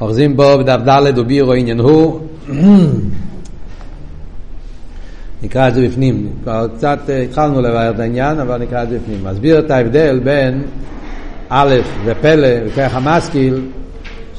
[0.00, 2.20] אוחזים בו בדף ד' ובירו עניין הוא
[5.42, 9.24] נקרא את זה בפנים, כבר קצת התחלנו לבאר את העניין אבל נקרא את זה בפנים,
[9.24, 10.62] מסביר את ההבדל בין
[11.48, 11.74] א'
[12.04, 13.60] ופלא וכך המשכיל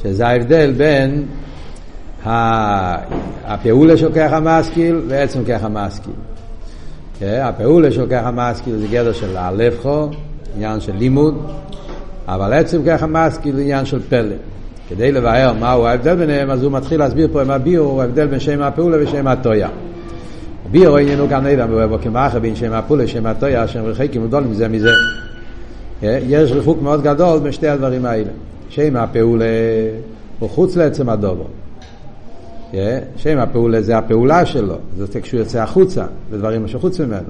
[0.02, 1.24] שזה ההבדל בין
[3.44, 6.12] הפעולה של כרך המשכיל ועצם כרך המשכיל.
[7.22, 10.08] הפעולה של כרך המשכיל זה גדר של הלבחו,
[10.56, 11.46] עניין של לימוד,
[12.28, 14.36] אבל עצם כרך המשכיל זה עניין של פלא.
[14.88, 18.62] כדי לבאר מהו ההבדל ביניהם, אז הוא מתחיל להסביר פה עם הביור, ההבדל בין שם
[18.62, 19.68] הפעולה ושם הטויה.
[20.70, 24.90] ביור עניינו כאן ובו כמאחר בין שם הפעולה ושם הטויה, שהם רחקים גדולים מזה מזה.
[26.02, 28.30] יש ריחוק מאוד גדול בין שתי הדברים האלה.
[28.68, 29.44] שם הפעולה
[30.38, 31.46] הוא חוץ לעצם הדובו.
[33.16, 37.28] שם הפעולה זה הפעולה שלו, זה כשהוא יוצא החוצה, בדברים שחוץ ממנו.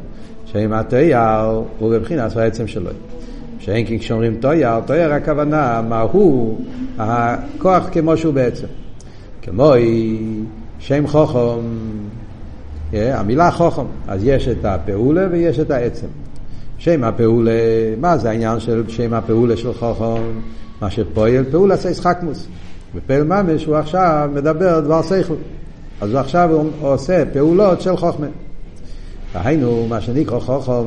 [0.53, 2.91] שם התייר הוא בבחינת העצם שלו.
[3.69, 6.59] שאין כי כשאומרים תויר, תויר הכוונה מהו
[6.99, 8.67] הכוח כמו שהוא בעצם.
[9.43, 9.73] כמו
[10.79, 11.61] שם חוכם,
[12.93, 16.07] המילה חוכם, אז יש את הפעולה ויש את העצם.
[16.79, 17.51] שם הפעולה,
[18.01, 20.23] מה זה העניין של שם הפעולה של חוכם?
[20.81, 22.47] מה שפועל פעולה זה ישחקמוס.
[22.95, 25.35] בפעל ממש הוא עכשיו מדבר דבר שכל.
[26.01, 28.27] אז הוא עכשיו הוא עושה פעולות של חוכמה.
[29.35, 30.85] היינו, מה שנקרא חוכם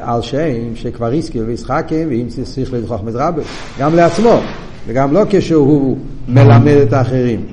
[0.00, 3.42] על שם שכבר הזכיר וישחקים ואם צריך לדחוך מזרבה,
[3.78, 4.40] גם לעצמו,
[4.86, 7.46] וגם לא כשהוא מלמד את האחרים.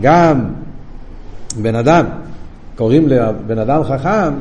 [0.00, 0.44] גם
[1.62, 2.04] בן אדם,
[2.76, 4.32] קוראים לבן אדם חכם,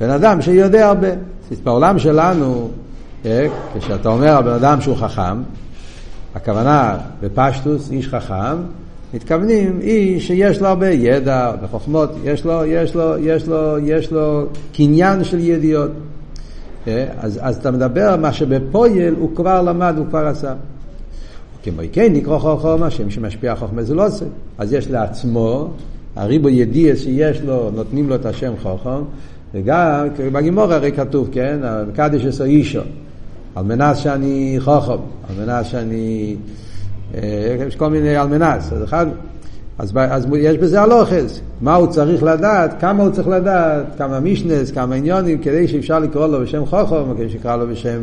[0.00, 1.08] בן אדם שיודע הרבה.
[1.64, 2.68] בעולם שלנו,
[3.78, 5.42] כשאתה אומר על בן אדם שהוא חכם,
[6.34, 8.56] הכוונה בפשטוס, איש חכם,
[9.14, 14.46] מתכוונים איש שיש לו הרבה ידע וחוכמות, יש לו, יש לו, יש לו, יש לו
[14.72, 15.90] קניין של ידיעות.
[16.86, 20.54] אז, אז אתה מדבר מה שבפויל הוא כבר למד, הוא כבר עשה.
[21.62, 24.24] כמו כן נקרא חוכם, השם שמשפיע חוכמה זה לא עושה.
[24.58, 25.68] אז יש לעצמו,
[26.16, 29.02] הריבו ידיע שיש לו, נותנים לו את השם חוכם,
[29.54, 31.58] וגם בגימור הרי כתוב, כן,
[31.94, 32.80] קדש עשו אישו.
[33.54, 34.92] על מנס שאני חוכם,
[35.28, 36.36] על מנס שאני...
[37.68, 38.72] יש כל מיני על מנס.
[38.72, 39.06] אז אחד...
[39.78, 44.70] אז, אז יש בזה הלוכס, מה הוא צריך לדעת, כמה הוא צריך לדעת, כמה מישנס,
[44.70, 47.98] כמה עניונים, כדי שאפשר לקרוא לו בשם חוכם, כדי שיקרא לו בשם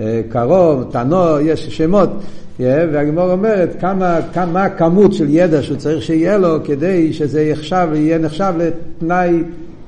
[0.00, 2.10] אה, קרוב, תנו, יש שמות.
[2.58, 2.60] Yeah,
[2.92, 8.18] והגמור אומרת כמה, כמה כמות של ידע שהוא צריך שיהיה לו כדי שזה יחשב, יהיה
[8.18, 9.42] נחשב לתנאי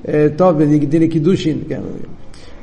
[0.09, 1.59] אה, טוב בדיני קידושין.
[1.69, 1.81] כן.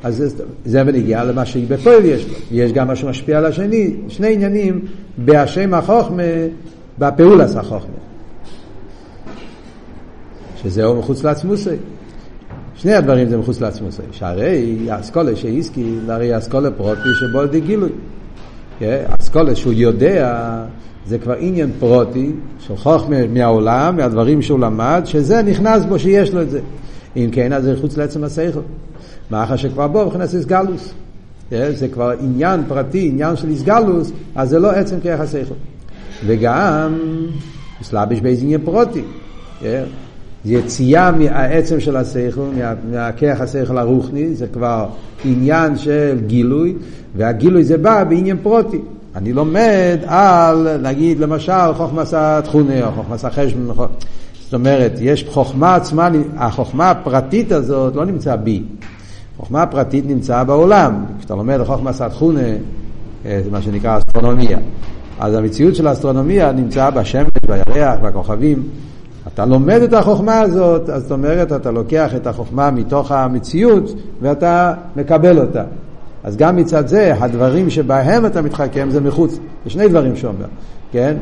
[0.02, 2.26] אז זה בנגיעה למה שבפועל יש.
[2.50, 4.80] יש גם מה שמשפיע על השני, שני עניינים
[5.18, 6.22] בהשם החוכמה,
[6.98, 8.05] בפעולס החוכמה.
[10.66, 11.76] שזהו מחוץ לעצמוסי.
[12.74, 14.02] שני הדברים זה מחוץ לעצמוסי.
[14.12, 17.88] שהרי אסכולה שהזכיר, הרי אסכולה פרוטי שבו על גילוי.
[19.20, 20.58] אסכולה שהוא יודע,
[21.06, 26.42] זה כבר עניין פרוטי של חוכמה מהעולם, מהדברים שהוא למד, שזה נכנס בו שיש לו
[26.42, 26.60] את זה.
[27.16, 28.60] אם כן, אז זה חוץ לעצם השכל.
[29.30, 30.94] מאחר שכבר בו מבחינת איסגלוס.
[31.50, 35.54] זה כבר עניין פרטי, עניין של איסגלוס, אז זה לא עצם כרך השכל.
[36.26, 36.98] וגם,
[37.80, 39.02] מסלבש באיזה עניין פרוטי.
[40.46, 42.40] יציאה מהעצם של השכל,
[42.90, 44.86] מהכרך השכל הרוחני, זה כבר
[45.24, 46.74] עניין של גילוי,
[47.16, 48.80] והגילוי זה בא בעניין פרוטי.
[49.16, 53.76] אני לומד על, נגיד, למשל, חוכמסה תכונה, או חוכמסה חשבון,
[54.44, 58.62] זאת אומרת, יש חוכמה עצמה, החוכמה הפרטית הזאת לא נמצאה בי.
[59.36, 61.04] חוכמה הפרטית נמצאה בעולם.
[61.18, 62.40] כשאתה לומד חוכמה סתחונה,
[63.26, 64.58] אה, זה מה שנקרא אסטרונומיה.
[65.20, 68.62] אז המציאות של האסטרונומיה נמצאה בשמש, בירח, בכוכבים.
[69.36, 74.74] אתה לומד את החוכמה הזאת, אז זאת אומרת, אתה לוקח את החוכמה מתוך המציאות ואתה
[74.96, 75.64] מקבל אותה.
[76.24, 79.38] אז גם מצד זה, הדברים שבהם אתה מתחכם זה מחוץ.
[79.64, 80.46] זה שני דברים שאומר,
[80.92, 81.16] כן?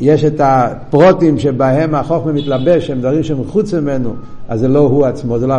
[0.00, 4.14] יש את הפרוטים שבהם החוכמה מתלבש, הם דברים שמחוץ ממנו,
[4.48, 5.54] אז זה לא הוא עצמו, זה לא...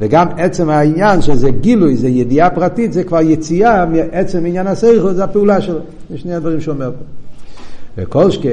[0.00, 5.24] וגם עצם העניין שזה גילוי, זה ידיעה פרטית, זה כבר יציאה מעצם עניין הסייכות, זה
[5.24, 5.78] הפעולה שלו.
[6.10, 7.04] זה שני הדברים שאומר פה.
[7.98, 8.48] וכל שכן,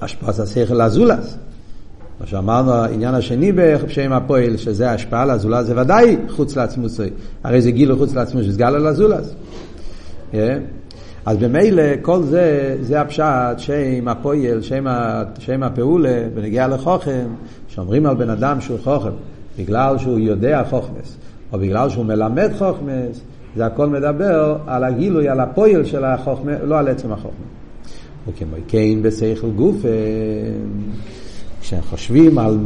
[0.00, 1.36] השפעת השכל לזולס.
[2.20, 7.10] מה שאמרנו, העניין השני בשם הפועל, שזה השפעה לזולס, זה ודאי חוץ לעצמוסי.
[7.44, 9.34] הרי זה גילוי חוץ לעצמו, שזה גל לזולס.
[10.32, 10.36] Yeah.
[11.26, 14.84] אז במילא כל זה, זה הפשט, שם הפועל, שם,
[15.38, 17.26] שם הפעולה, בנגיעה לחוכם,
[17.68, 19.10] שאומרים על בן אדם שהוא חוכם,
[19.58, 21.16] בגלל שהוא יודע חוכמס,
[21.52, 23.20] או בגלל שהוא מלמד חוכמס,
[23.56, 27.59] זה הכל מדבר על הגילוי, על הפועל של החוכמה, לא על עצם החוכמה.
[28.30, 29.76] וכמו כן בשכל גוף,
[31.60, 32.58] כשחושבים על,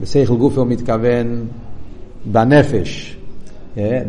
[0.00, 1.46] בשכל גוף הוא מתכוון
[2.24, 3.16] בנפש,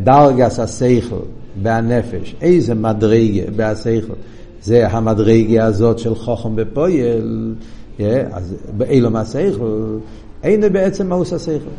[0.04, 1.16] דרגס השכל.
[1.62, 4.14] בהנפש, איזה מדרגה בהשכל.
[4.62, 7.56] זה המדרגה הזאת של חוכם בפויל,
[8.32, 9.98] אז באילום השכל,
[10.44, 11.76] אין בעצם מהוס השכל.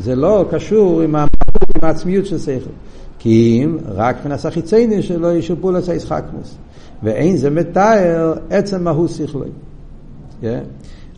[0.00, 1.14] זה לא קשור עם,
[1.82, 2.70] העצמיות של שכל.
[3.18, 6.56] כי אם רק מנס החיצייני שלו ישופו לצי ישחקמוס.
[7.02, 9.48] ואין זה מתאר עצם מהות שכלוי.
[10.42, 10.46] Yeah.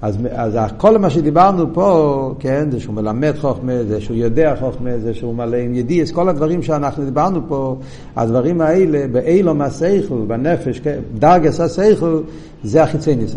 [0.03, 4.99] אז, אז כל מה שדיברנו פה, כן, זה שהוא מלמד חוכמה, זה שהוא יודע חוכמה,
[4.99, 7.77] זה שהוא מלא עם ידיעס, כל הדברים שאנחנו דיברנו פה,
[8.17, 12.21] הדברים האלה, באילום השכל, בנפש, כן, דרגס השכל,
[12.65, 13.37] זה החיצייניס.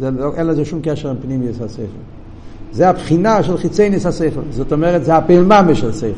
[0.00, 1.82] זה, לא, אין לזה שום קשר עם פנימיוס השכל.
[2.72, 4.40] זה הבחינה של חיצייניס השכל.
[4.50, 6.08] זאת אומרת, זה הפעלממה של שכל.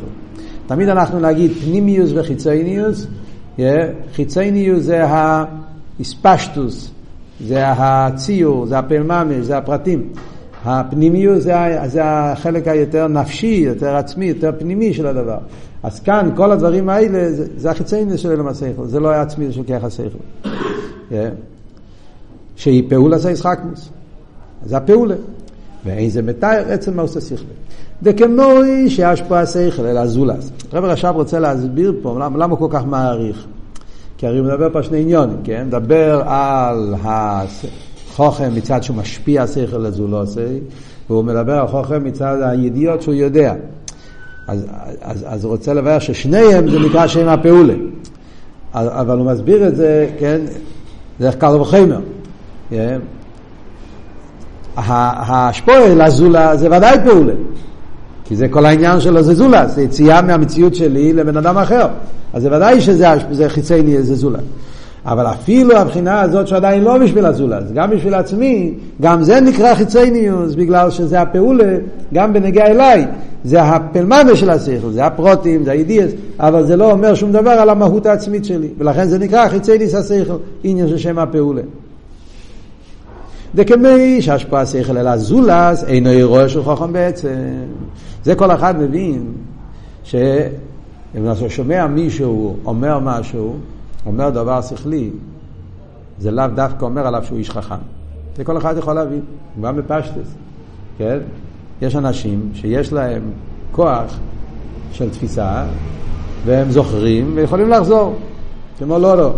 [0.66, 3.06] תמיד אנחנו נגיד פנימיוס וחיצייניוס,
[4.14, 6.90] חיצייניוס זה האספשטוס,
[7.46, 10.08] זה הציור, זה הפלממש, זה הפרטים.
[10.64, 11.54] הפנימיות זה,
[11.86, 15.38] זה החלק היותר נפשי, יותר עצמי, יותר פנימי של הדבר.
[15.82, 19.62] אז כאן כל הדברים האלה זה, זה החיצייניוס של אלם השכל, זה לא העצמי של
[19.66, 20.18] כרך השכל.
[20.44, 21.14] Yeah.
[22.56, 23.88] שהיא פעולה זה ישחקמוס.
[24.64, 25.14] זה הפעולה.
[25.84, 27.44] ואין זה מתאר עצם מה עושה שכל.
[28.02, 30.50] דכמוי שהשפעה שכל אלא זולס.
[30.72, 33.46] רב רש"ב רוצה להסביר פה למה, למה כל כך מעריך.
[34.18, 35.64] כי הרי הוא מדבר פה שני עניונים, כן?
[35.66, 40.60] מדבר על החוכם מצד שהוא משפיע שכל לזולוסי,
[41.10, 43.54] והוא מדבר על חוכם מצד הידיעות שהוא יודע.
[44.48, 44.66] אז,
[45.00, 47.74] אז, אז הוא רוצה לבאר ששניהם זה נקרא שם הפעולה.
[48.74, 50.40] אבל הוא מסביר את זה, כן,
[51.20, 52.00] דרך קל וחומר.
[52.70, 53.00] כן?
[54.76, 57.34] השפועל, הזולה, זה ודאי פעולה.
[58.32, 61.86] כי זה כל העניין שלו זה זולה, זה יציאה מהמציאות שלי לבן אדם אחר.
[62.32, 64.38] אז זה ודאי שזה חיצייני, זה זולה.
[65.06, 70.54] אבל אפילו הבחינה הזאת שעדיין לא בשביל הזולז, גם בשביל עצמי, גם זה נקרא חיצייניוס,
[70.54, 71.76] בגלל שזה הפעולה,
[72.14, 73.06] גם בנגיע אליי,
[73.44, 77.70] זה הפלמנה של השכל, זה הפרוטים, זה הידיעס, אבל זה לא אומר שום דבר על
[77.70, 81.62] המהות העצמית שלי, ולכן זה נקרא חיצייניס השכל, עניין של שם הפעולה.
[83.54, 87.28] דכמי שהשפעה שכל אלא זולס, אינו אירוע של חוכם בעצם.
[88.24, 89.32] זה כל אחד מבין
[90.04, 93.56] שאם אתה שומע מישהו אומר משהו,
[94.06, 95.10] אומר דבר שכלי,
[96.18, 97.74] זה לאו דווקא אומר עליו שהוא איש חכם.
[98.36, 99.20] זה כל אחד יכול להבין,
[99.62, 100.34] גם בפשטס,
[100.98, 101.18] כן?
[101.82, 103.22] יש אנשים שיש להם
[103.72, 104.18] כוח
[104.92, 105.64] של תפיסה,
[106.44, 108.14] והם זוכרים ויכולים לחזור,
[108.78, 109.32] כמו לא לא.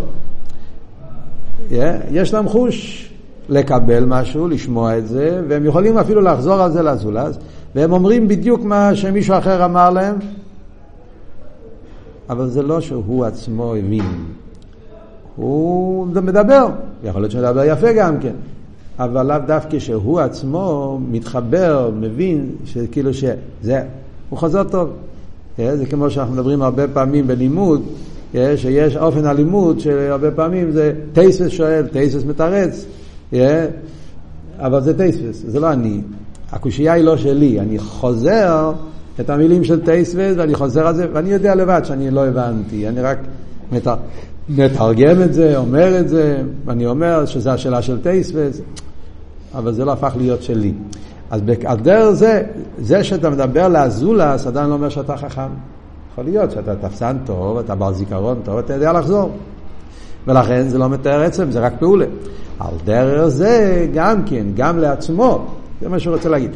[2.10, 3.10] יש להם חוש
[3.48, 7.38] לקבל משהו, לשמוע את זה, והם יכולים אפילו לחזור על זה לזולז,
[7.74, 10.16] והם אומרים בדיוק מה שמישהו אחר אמר להם,
[12.30, 14.24] אבל זה לא שהוא עצמו הבין.
[15.36, 16.66] הוא מדבר,
[17.04, 18.34] יכול להיות שהוא מדבר יפה גם כן,
[18.98, 23.82] אבל לאו דווקא שהוא עצמו מתחבר, מבין, שכאילו שזה,
[24.30, 24.90] הוא חוזר טוב.
[25.58, 27.82] אה, זה כמו שאנחנו מדברים הרבה פעמים בלימוד,
[28.34, 32.86] אה, שיש אופן הלימוד שהרבה פעמים זה תוספות שואל, תוספות מתרץ,
[34.58, 36.00] אבל זה טייסס, זה לא אני.
[36.52, 38.72] הקושייה היא לא שלי, אני חוזר
[39.20, 43.00] את המילים של תוספות ואני חוזר על זה, ואני יודע לבד שאני לא הבנתי, אני
[43.00, 43.18] רק
[44.48, 48.62] מתרגם את זה, אומר את זה, ואני אומר שזו השאלה של טייסוויז,
[49.54, 50.72] אבל זה לא הפך להיות שלי.
[51.30, 52.42] אז על דרך זה,
[52.78, 55.48] זה שאתה מדבר לאזולס עדיין לא אומר שאתה חכם.
[56.12, 59.30] יכול להיות שאתה תפסן טוב, אתה בעל זיכרון טוב, אתה יודע לחזור.
[60.26, 62.06] ולכן זה לא מתאר עצם, זה רק פעולה.
[62.60, 65.46] על דרך זה גם כן, גם לעצמו,
[65.80, 66.50] זה מה שהוא רוצה להגיד.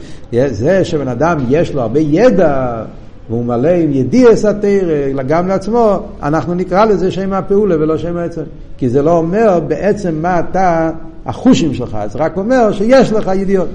[0.47, 2.85] זה שבן אדם יש לו הרבה ידע
[3.29, 8.43] והוא מלא עם ידיעס התרא, גם לעצמו, אנחנו נקרא לזה שם הפעולה ולא שם העצם.
[8.79, 10.91] כי זה לא אומר בעצם מה אתה,
[11.27, 13.69] החושים שלך, זה רק אומר שיש לך ידיעות.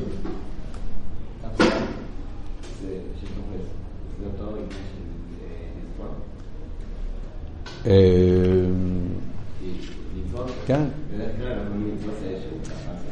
[10.66, 11.03] כן.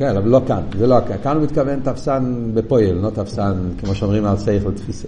[0.01, 1.15] כן, אבל לא כאן, זה לא כאן.
[1.24, 5.08] כאן הוא מתכוון תפסן בפועל, לא תפסן, כמו שאומרים על סייכל תפיסה.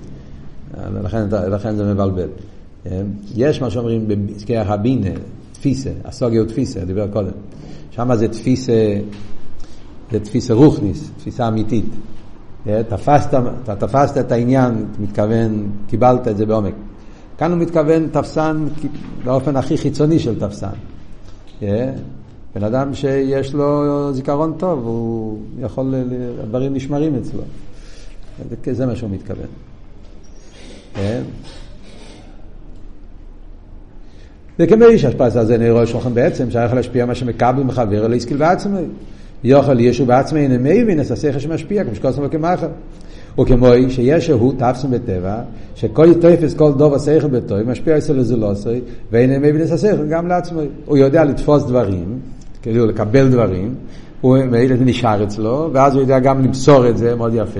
[1.03, 2.27] לכן, לכן זה מבלבל.
[3.35, 5.09] יש מה שאומרים במזכר הבינה,
[5.51, 7.31] תפיסה, הסוגיה תפיסה, דיבר קודם.
[7.91, 8.99] שם זה תפיסה,
[10.11, 11.89] זה תפיסה רוכניס, תפיסה אמיתית.
[12.89, 13.33] תפסת,
[13.63, 16.73] אתה תפסת את העניין, מתכוון, קיבלת את זה בעומק.
[17.37, 18.65] כאן הוא מתכוון תפסן
[19.23, 20.75] באופן הכי חיצוני של תפסן.
[22.55, 25.93] בן אדם שיש לו זיכרון טוב, הוא יכול,
[26.43, 27.41] הדברים נשמרים אצלו.
[28.71, 29.47] זה מה שהוא מתכוון.
[30.93, 31.21] כן?
[34.59, 38.81] וכמי שהשפעת הזה נראה שוכן בעצם, שהיה להשפיע מה שמקבל ומחבר אלא הסקיל בעצמי.
[39.43, 42.67] יוכל ישו בעצמי אינו מבין, את השכל שמשפיע, כמו שכוסם וכמחר.
[43.39, 45.41] וכמו שיש הוא תפסם בטבע,
[45.75, 48.81] שכל תופס כל דוב השכל בטוב, משפיע אצל הזולוסי,
[49.11, 50.65] ואין מבין את השכל גם לעצמי.
[50.85, 52.19] הוא יודע לתפוס דברים,
[52.63, 53.75] כאילו לקבל דברים,
[54.77, 57.59] זה נשאר אצלו, ואז הוא יודע גם למסור את זה, מאוד יפה,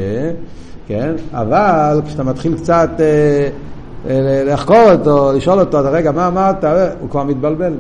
[0.88, 1.16] כן?
[1.32, 3.50] אבל כשאתה מתחיל קצת אה,
[4.10, 6.64] אה, לחקור אותו, לשאול אותו, רגע, מה אמרת?
[7.00, 7.74] הוא כבר מתבלבל.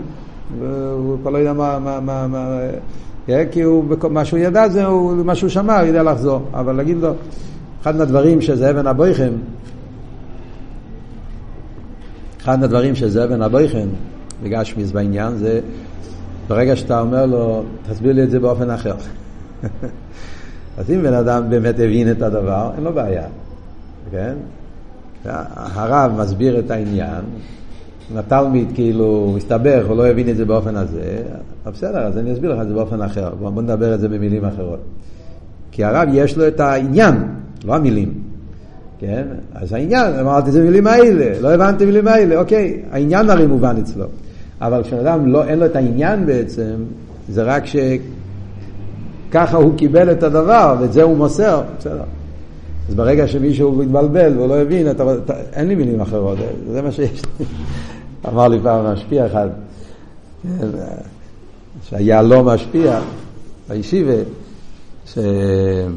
[0.59, 2.59] הוא כבר לא יודע מה, מה, מה, מה
[3.27, 3.43] כן?
[3.51, 6.41] כי הוא, מה שהוא ידע זה הוא, מה שהוא שמע, הוא יודע לחזור.
[6.53, 7.13] אבל להגיד לו,
[7.81, 9.31] אחד מהדברים שזה אבן הבויכם,
[12.41, 13.87] אחד מהדברים שזה אבן הבויכם,
[14.43, 15.59] בגשמיס בעניין, זה
[16.47, 18.95] ברגע שאתה אומר לו, תסביר לי את זה באופן אחר.
[20.77, 23.25] אז אם בן אדם באמת הבין את הדבר, אין לו בעיה,
[24.11, 24.33] כן?
[25.25, 27.21] הרב מסביר את העניין,
[28.15, 31.21] התלמיד כאילו מסתבך, הוא לא הבין את זה באופן הזה,
[31.65, 33.29] אז בסדר, אז אני אסביר לך את זה באופן אחר.
[33.39, 34.79] בוא נדבר את זה במילים אחרות.
[35.71, 37.15] כי הרב יש לו את העניין,
[37.65, 38.13] לא המילים.
[38.99, 39.27] כן?
[39.55, 43.75] אז העניין, אמרתי את זה במילים האלה, לא הבנתי במילים האלה, אוקיי, העניין הרי מובן
[43.77, 44.05] אצלו.
[44.63, 46.73] אבל כשאדם לא, אין לו את העניין בעצם,
[47.29, 52.03] זה רק שככה הוא קיבל את הדבר, ואת זה הוא מוסר, בסדר.
[52.89, 56.37] אז ברגע שמישהו מתבלבל והוא לא הבין, אתה, אתה, אין לי מילים אחרות,
[56.71, 57.45] זה מה שיש לי.
[58.29, 59.49] אמר לי פעם משפיע אחד,
[61.83, 62.99] שהיה לא משפיע,
[63.69, 64.13] בישיבה,
[65.05, 65.89] שהיה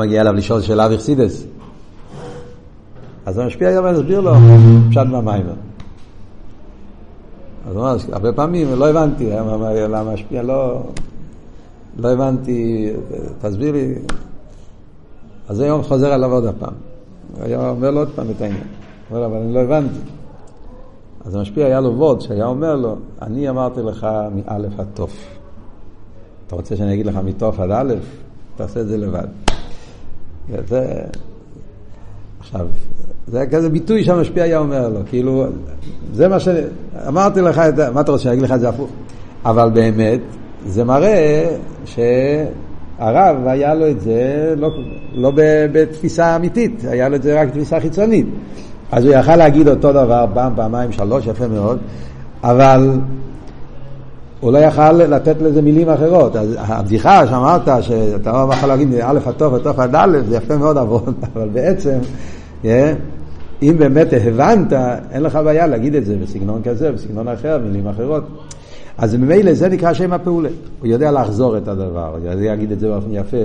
[0.00, 1.44] מגיע אליו לשאול שאלה וחסידס.
[3.26, 4.34] אז המשפיע היה מסביר לו
[4.90, 5.65] פשט מהמיימר.
[7.66, 10.82] אז ממש, הרבה פעמים לא הבנתי, למה המשפיע לא,
[11.96, 12.90] לא הבנתי,
[13.40, 13.94] תסביר לי.
[15.48, 16.72] אז היום חוזר עליו עוד הפעם.
[17.40, 18.66] היה אומר לו עוד פעם את העניין.
[19.10, 19.98] אבל אני לא הבנתי.
[21.24, 25.26] אז המשפיע היה לו וורד שהיה אומר לו, אני אמרתי לך מאלף עד תוף.
[26.46, 27.94] אתה רוצה שאני אגיד לך מתוף עד א',
[28.56, 29.26] תעשה את זה לבד.
[30.48, 31.02] וזה,
[32.40, 32.66] עכשיו,
[33.28, 35.44] זה היה כזה ביטוי שהמשפיע היה אומר לו, כאילו,
[36.12, 36.48] זה מה ש...
[37.08, 38.90] אמרתי לך את מה אתה רוצה שאני אגיד לך את זה הפוך?
[39.44, 40.20] אבל באמת,
[40.66, 44.68] זה מראה שהרב היה לו את זה לא,
[45.14, 45.32] לא
[45.72, 48.26] בתפיסה אמיתית, היה לו את זה רק בתפיסה חיצונית.
[48.92, 51.78] אז הוא יכל להגיד אותו דבר פעם, פעמיים, שלוש, יפה מאוד,
[52.44, 52.90] אבל
[54.40, 56.36] הוא לא יכל לתת לזה מילים אחרות.
[56.36, 60.78] אז הבדיחה שאמרת, שאתה לא יכול להגיד א' הטוב, הטוב עד א', זה יפה מאוד
[60.78, 61.98] עבוד, אבל בעצם,
[62.62, 62.66] yeah,
[63.62, 64.72] אם באמת הבנת,
[65.10, 68.24] אין לך בעיה להגיד את זה בסגנון כזה, בסגנון אחר, מילים אחרות.
[68.98, 70.48] אז ממילא זה נקרא שם הפעולה.
[70.80, 73.36] הוא יודע לחזור את הדבר, הוא יודע להגיד את זה באופן יפה.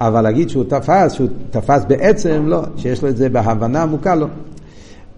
[0.00, 4.26] אבל להגיד שהוא תפס, שהוא תפס בעצם, לא, שיש לו את זה בהבנה עמוקה, לא.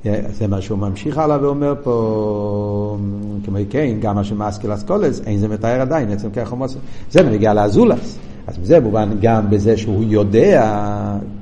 [0.04, 2.98] זה מה שהוא ממשיך הלאה ואומר פה,
[3.44, 6.76] כמו כן, גם מה שמאסקל אסקולס, אין זה מתאר עדיין, עצם כך חומוס.
[7.10, 8.18] זה בנגיע לאזולס.
[8.46, 10.78] אז זה מובן גם בזה שהוא יודע,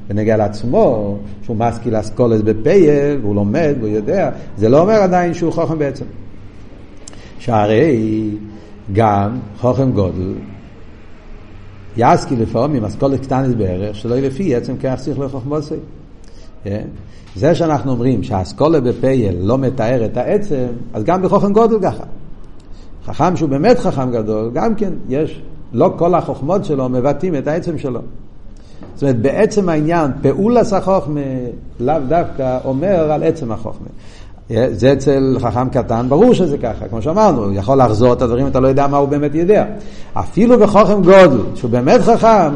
[0.09, 5.53] בנגיע לעצמו, שהוא מאסקיל אסקולס בפייל, והוא לומד, והוא יודע, זה לא אומר עדיין שהוא
[5.53, 6.05] חוכם בעצם.
[7.39, 8.31] שהרי
[8.93, 10.35] גם חוכם גודל,
[11.97, 15.75] יסקי לפעמים אסקולס קטנס בערך, שלא יהיה לפי עצם כך צריך לחוכמוסי.
[16.65, 16.87] כן?
[17.37, 22.05] זה שאנחנו אומרים שהאסכולה בפייל לא מתאר את העצם, אז גם בחוכם גודל ככה.
[23.05, 27.79] חכם שהוא באמת חכם גדול, גם כן יש, לא כל החוכמות שלו מבטאים את העצם
[27.79, 28.01] שלו.
[28.95, 31.21] זאת אומרת, בעצם העניין, פעולס החוכמה
[31.81, 33.87] לאו דווקא אומר על עצם החוכמה.
[34.71, 38.61] זה אצל חכם קטן, ברור שזה ככה, כמו שאמרנו, הוא יכול לחזור את הדברים, אתה
[38.61, 39.65] לא יודע מה הוא באמת יודע.
[40.13, 42.51] אפילו בחוכם גודל, שהוא באמת חכם,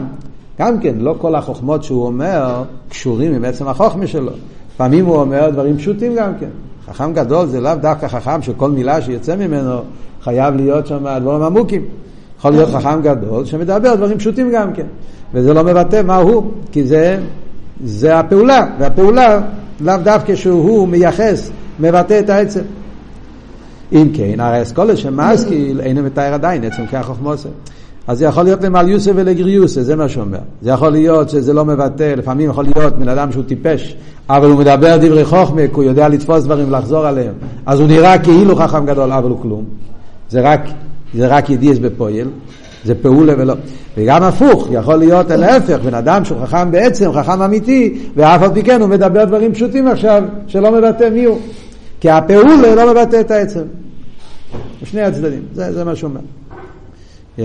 [0.59, 4.33] גם כן, לא כל החוכמות שהוא אומר קשורים עם עצם החוכמה שלו.
[4.76, 6.49] פעמים הוא אומר דברים פשוטים גם כן.
[6.87, 9.78] חכם גדול זה לאו דווקא חכם שכל מילה שיוצא ממנו
[10.23, 11.85] חייב להיות שם דברים עמוקים.
[12.45, 14.87] יכול להיות חכם גדול שמדבר דברים פשוטים גם כן.
[15.35, 17.19] וזה לא מבטא מה הוא, כי זה,
[17.85, 19.41] זה הפעולה, והפעולה
[19.81, 22.61] לאו דווקא שהוא מייחס, מבטא את העצם.
[23.93, 27.49] אם כן, הרי אסכולת שמאסקיל אינו מתאר עדיין עצם כחוכמוסר.
[28.07, 30.39] אז זה יכול להיות למעליוסה ולגריוסה, זה מה שאומר.
[30.63, 33.97] זה יכול להיות שזה לא מבטא, לפעמים יכול להיות בן אדם שהוא טיפש,
[34.29, 37.35] אבל הוא מדבר דברי חוכמה, כי הוא יודע לתפוס דברים ולחזור עליהם.
[37.67, 39.65] אז הוא נראה כאילו חכם גדול, אבל הוא כלום.
[40.31, 40.61] זה רק,
[41.14, 42.28] זה רק ידיעס בפועל,
[42.85, 43.54] זה פעולה ולא.
[43.97, 48.62] וגם הפוך, יכול להיות להפך, בן אדם שהוא חכם בעצם, חכם אמיתי, ואף על פי
[48.62, 51.38] כן הוא מדבר דברים פשוטים עכשיו, שלא מבטא מי הוא.
[52.00, 53.62] כי הפעולה לא מבטא את העצם.
[54.85, 56.21] שני הצדדים, זה, זה מה שאומר.
[57.38, 57.42] Yeah.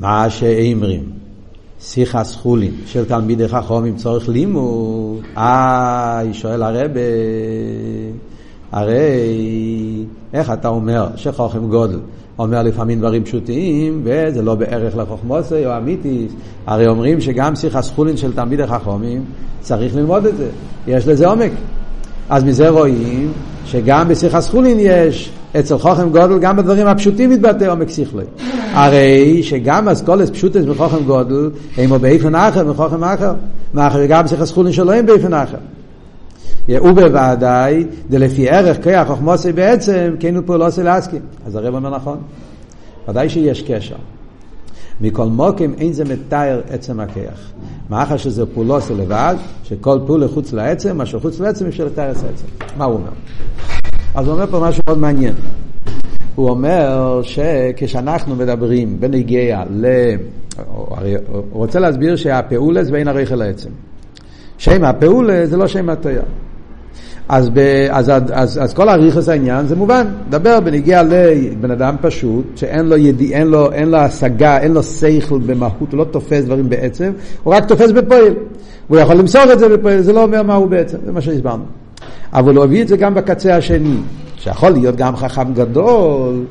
[0.00, 1.02] מה שאימרים,
[1.80, 7.00] שיחס חולין של תלמידי חכמים צורך לימוד, אה, שואל הרבה,
[8.72, 11.98] הרי איך אתה אומר שחוכם גודל
[12.38, 16.32] אומר לפעמים דברים פשוטים וזה לא בערך לחוכמוסי או אמיתיס,
[16.66, 19.24] הרי אומרים שגם שיחס חולין של תלמידי חכמים
[19.60, 20.48] צריך ללמוד את זה,
[20.86, 21.50] יש לזה עומק.
[22.28, 23.32] אז מזה רואים
[23.66, 28.24] שגם בשיחס חולין יש אצל חוכם גודל גם בדברים הפשוטים מתבטא עומק שכלי.
[28.72, 33.32] הרי שגם אסכולס פשוטס בחוכם גודל, הם באיפן אחר מחוכם אחר.
[33.74, 35.56] מאחר גם שיחס חולין שלו הם באיפן אחר.
[36.68, 41.20] ובוודאי, דלפי ערך כוח חוכמוסי בעצם, כן הוא פעולו עושה להסכים.
[41.46, 42.18] אז הרב אומר נכון.
[43.08, 43.96] ודאי שיש קשר.
[45.00, 47.52] מכל מוקים אין זה מתאר עצם הכיח.
[47.90, 52.16] מאחר שזה פעולו עושה לבד, שכל פעולה חוץ לעצם, מה שחוץ לעצם אפשר לתאר את
[52.16, 52.46] העצם.
[52.76, 53.10] מה הוא אומר?
[54.14, 55.34] אז הוא אומר פה משהו מאוד מעניין.
[56.34, 59.86] הוא אומר שכשאנחנו מדברים בנגיע ל...
[60.66, 60.96] הוא
[61.52, 63.70] רוצה להסביר שהפעולה זה בין הריכל לעצם.
[64.58, 66.22] שם הפעולה זה לא שם התויה.
[67.32, 67.58] אז, ב,
[67.90, 72.86] אז, אז, אז, אז כל הריכוס העניין זה מובן, דבר בנגיע לבן אדם פשוט, שאין
[72.86, 76.68] לו, ידיע, אין לו, אין לו השגה, אין לו שכל במהות, הוא לא תופס דברים
[76.68, 77.12] בעצם,
[77.42, 78.34] הוא רק תופס בפועל.
[78.88, 81.64] הוא יכול למסור את זה בפועל, זה לא אומר מה הוא בעצם, זה מה שהסברנו.
[82.32, 83.96] אבל הוא הביא את זה גם בקצה השני,
[84.36, 86.44] שיכול להיות גם חכם גדול,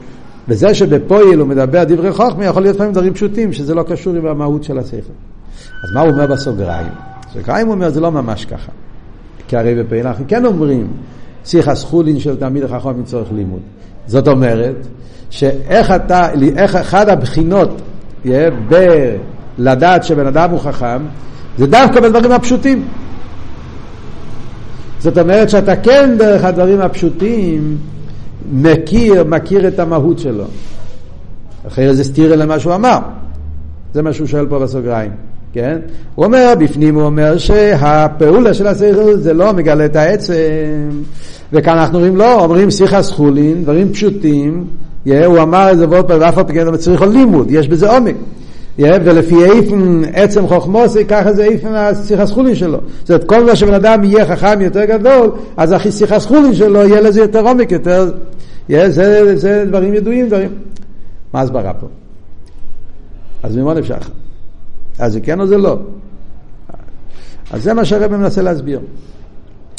[0.48, 4.26] וזה שבפועל הוא מדבר דברי חוכמה, יכול להיות לפעמים דברים פשוטים, שזה לא קשור עם
[4.26, 5.14] המהות של השכל.
[5.84, 6.92] אז מה הוא אומר בסוגריים?
[7.30, 8.72] בסוגריים הוא אומר, זה לא ממש ככה.
[9.52, 10.88] כי הרי בפעיל אנחנו כן אומרים,
[11.46, 13.60] שיחס חולין של תלמיד החכם מצורך לימוד.
[14.08, 14.76] זאת אומרת,
[15.30, 16.28] שאיך אתה,
[16.58, 17.82] איך אחד הבחינות
[18.26, 18.50] יהיה
[19.58, 21.02] בלדעת שבן אדם הוא חכם,
[21.58, 22.88] זה דווקא בדברים הפשוטים.
[25.00, 27.78] זאת אומרת שאתה כן דרך הדברים הפשוטים
[28.52, 30.46] מכיר, מכיר את המהות שלו.
[31.68, 33.00] אחרי זה סתירה למה שהוא אמר.
[33.94, 35.12] זה מה שהוא שואל פה בסוגריים.
[35.54, 35.78] כן?
[36.16, 40.34] הוא אומר, בפנים הוא אומר שהפעולה של השכל זה לא מגלה את העצם,
[41.54, 44.66] וכאן אנחנו אומרים לא, אומרים שיחה סחולין, דברים פשוטים,
[45.08, 48.16] yeah, הוא אמר את זה ועוד פעם, ואף פעם כן צריך לימוד, יש בזה עומק.
[48.80, 52.80] Yeah, ולפי איפן עצם חוכמוסי, ככה זה איפן השיחה סחולין שלו.
[53.00, 57.02] זאת אומרת, כל מה שבן אדם יהיה חכם יותר גדול, אז השיחה סחולין שלו יהיה
[57.02, 58.12] לזה יותר עומק, יותר...
[58.70, 60.50] Yeah, זה, זה דברים ידועים, דברים.
[61.34, 61.88] מה הסברה פה?
[63.44, 64.10] אז ממה נפשך?
[65.02, 65.78] אז זה כן או זה לא?
[67.52, 68.80] אז זה מה שהרבא מנסה להסביר.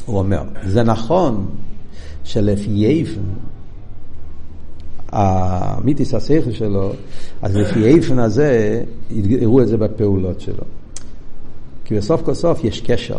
[0.06, 1.46] הוא אומר, זה נכון
[2.24, 3.20] שלפי יפן,
[5.12, 6.92] המיתיס השכל שלו,
[7.42, 10.64] אז לפי יפן הזה, יראו את זה בפעולות שלו.
[11.84, 13.18] כי בסוף כל סוף יש קשר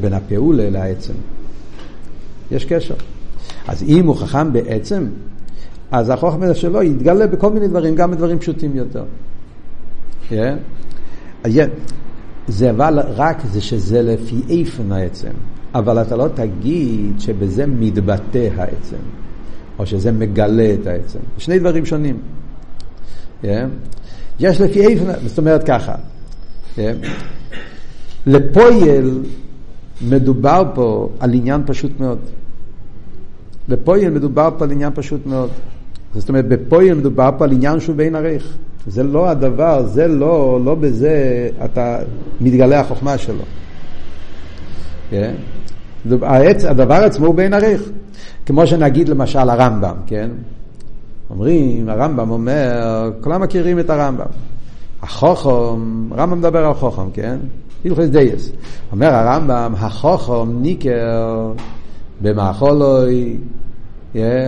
[0.00, 1.14] בין הפעולה לעצם.
[2.50, 2.94] יש קשר.
[3.68, 5.06] אז אם הוא חכם בעצם,
[5.90, 9.04] אז החוכמה שלו יתגלה בכל מיני דברים, גם בדברים פשוטים יותר.
[10.30, 10.34] Yeah.
[12.48, 15.32] זה אבל רק זה שזה לפי איפן העצם,
[15.74, 18.96] אבל אתה לא תגיד שבזה מתבטא העצם,
[19.78, 21.18] או שזה מגלה את העצם.
[21.38, 22.18] שני דברים שונים.
[23.42, 23.46] Yeah.
[24.40, 25.94] יש לפי איפן, זאת אומרת ככה,
[26.76, 26.80] yeah.
[28.26, 29.22] לפויל
[30.02, 32.18] מדובר פה על עניין פשוט מאוד.
[33.68, 35.50] בפויל מדובר פה על עניין פשוט מאוד.
[36.14, 38.56] זאת אומרת, בפויל מדובר פה על עניין שהוא בין ערך.
[38.86, 41.98] זה לא הדבר, זה לא, לא בזה אתה
[42.40, 43.42] מתגלה החוכמה שלו.
[45.10, 45.34] כן?
[46.68, 47.82] הדבר עצמו הוא בין עריך.
[48.46, 50.30] כמו שנגיד למשל הרמב"ם, כן?
[51.30, 54.26] אומרים, הרמב"ם אומר, כולם מכירים את הרמב"ם.
[55.02, 57.36] החוכם, הרמב"ם מדבר על חוכם, כן?
[57.84, 58.52] הלכס דייס.
[58.92, 61.52] אומר הרמב"ם, החוכם ניקר
[62.22, 63.36] במאכולוי,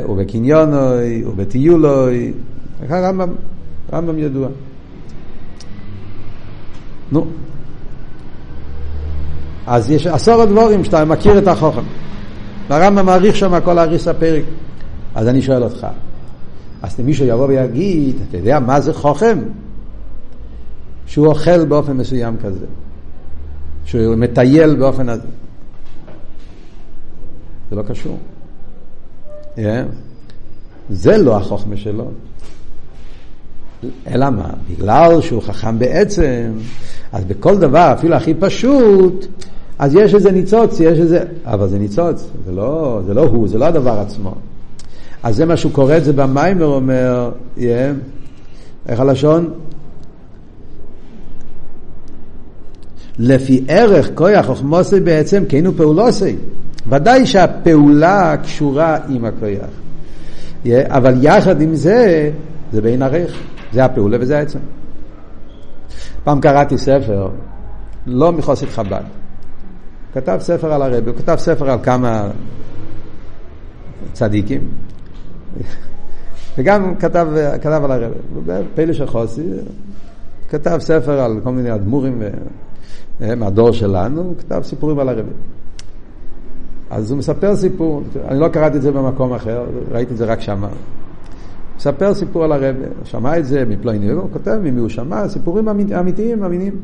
[0.09, 2.33] ובקניונוי, ובטיולוי.
[2.88, 3.33] הרמב"ם
[3.92, 4.48] רמב"ם ידוע.
[7.12, 7.27] נו.
[9.66, 11.83] אז יש עשור הדבורים שאתה מכיר את החוכם.
[12.68, 14.42] והרמב"ם מעריך שם כל האריס הפרק.
[15.14, 15.87] אז אני שואל אותך,
[16.83, 19.38] אז מישהו יבוא ויגיד, אתה יודע מה זה חוכם?
[21.07, 22.66] שהוא אוכל באופן מסוים כזה.
[23.85, 25.29] שהוא מטייל באופן הזה.
[27.70, 28.18] זה לא קשור.
[29.57, 29.61] Yeah.
[30.90, 32.11] זה לא החוכמה שלו.
[34.11, 34.51] אלא מה?
[34.71, 36.53] בגלל שהוא חכם בעצם,
[37.12, 39.27] אז בכל דבר, אפילו הכי פשוט,
[39.79, 41.25] אז יש איזה ניצוץ, יש איזה...
[41.45, 44.35] אבל זה ניצוץ, זה לא, זה לא הוא, זה לא הדבר עצמו.
[45.23, 47.61] אז זה מה שהוא קורא את זה במיימר, אומר, yeah,
[48.88, 49.51] איך הלשון?
[53.19, 56.37] לפי ערך כוח חוכמוסי בעצם כן הוא פעולוסי.
[56.88, 59.71] ודאי שהפעולה קשורה עם הכוח.
[60.64, 62.31] Yeah, אבל יחד עם זה,
[62.73, 63.38] זה בין ערך.
[63.72, 64.59] זה הפעולה וזה העצם.
[66.24, 67.28] פעם קראתי ספר,
[68.07, 69.02] לא מחוסית חב"ד.
[70.14, 72.31] כתב ספר על הרבי, הוא כתב ספר על כמה
[74.12, 74.68] צדיקים,
[76.59, 77.28] וגם כתב,
[77.61, 78.14] כתב על הרבי.
[78.74, 79.46] פלא של חוסי,
[80.48, 82.22] כתב ספר על כל מיני אדמו"רים
[83.20, 85.31] מהדור שלנו, כתב סיפורים על הרבי.
[86.90, 90.40] אז הוא מספר סיפור, אני לא קראתי את זה במקום אחר, ראיתי את זה רק
[90.40, 90.64] שם.
[91.79, 96.45] מספר סיפור על הרב, שמע את זה מפלויני, הוא כותב ממי הוא שמע, סיפורים אמיתיים,
[96.45, 96.77] אמינים.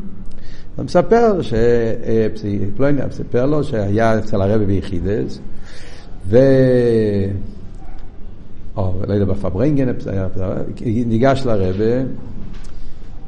[0.76, 5.40] הוא מספר שפלויני מספר לו שהיה אצל הרב ביחידס,
[6.26, 6.38] ו...
[8.76, 9.88] או לא יודע, בפברנגן,
[11.06, 12.08] ניגש לרבה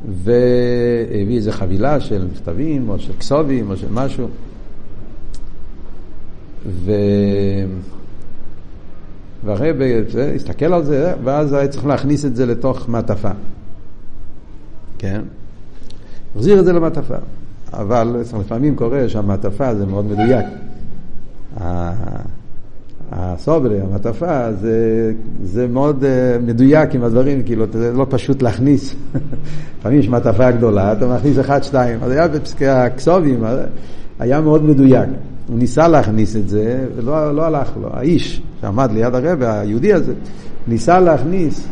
[0.09, 4.29] והביא איזה חבילה של מכתבים או של כסובים או של משהו.
[6.67, 6.93] ו...
[9.45, 9.85] והרבה
[10.35, 13.31] הסתכל על זה, ואז היה צריך להכניס את זה לתוך מעטפה.
[14.99, 15.21] כן?
[16.37, 17.17] החזיר את זה למעטפה.
[17.73, 20.47] אבל לפעמים קורה שהמעטפה זה מאוד מדויק.
[23.13, 25.13] הסוברי, המעטפה, זה,
[25.45, 28.95] זה מאוד uh, מדויק עם הדברים, כאילו, זה לא פשוט להכניס.
[29.79, 31.99] לפעמים יש מעטפה גדולה, אתה מכניס אחד, שתיים.
[32.03, 33.45] אז היה בפסקי הכסובים,
[34.19, 35.09] היה מאוד מדויק.
[35.49, 37.89] הוא ניסה להכניס את זה, ולא לא הלך לו.
[37.93, 40.13] האיש שעמד ליד הרב, היהודי הזה,
[40.67, 41.69] ניסה להכניס,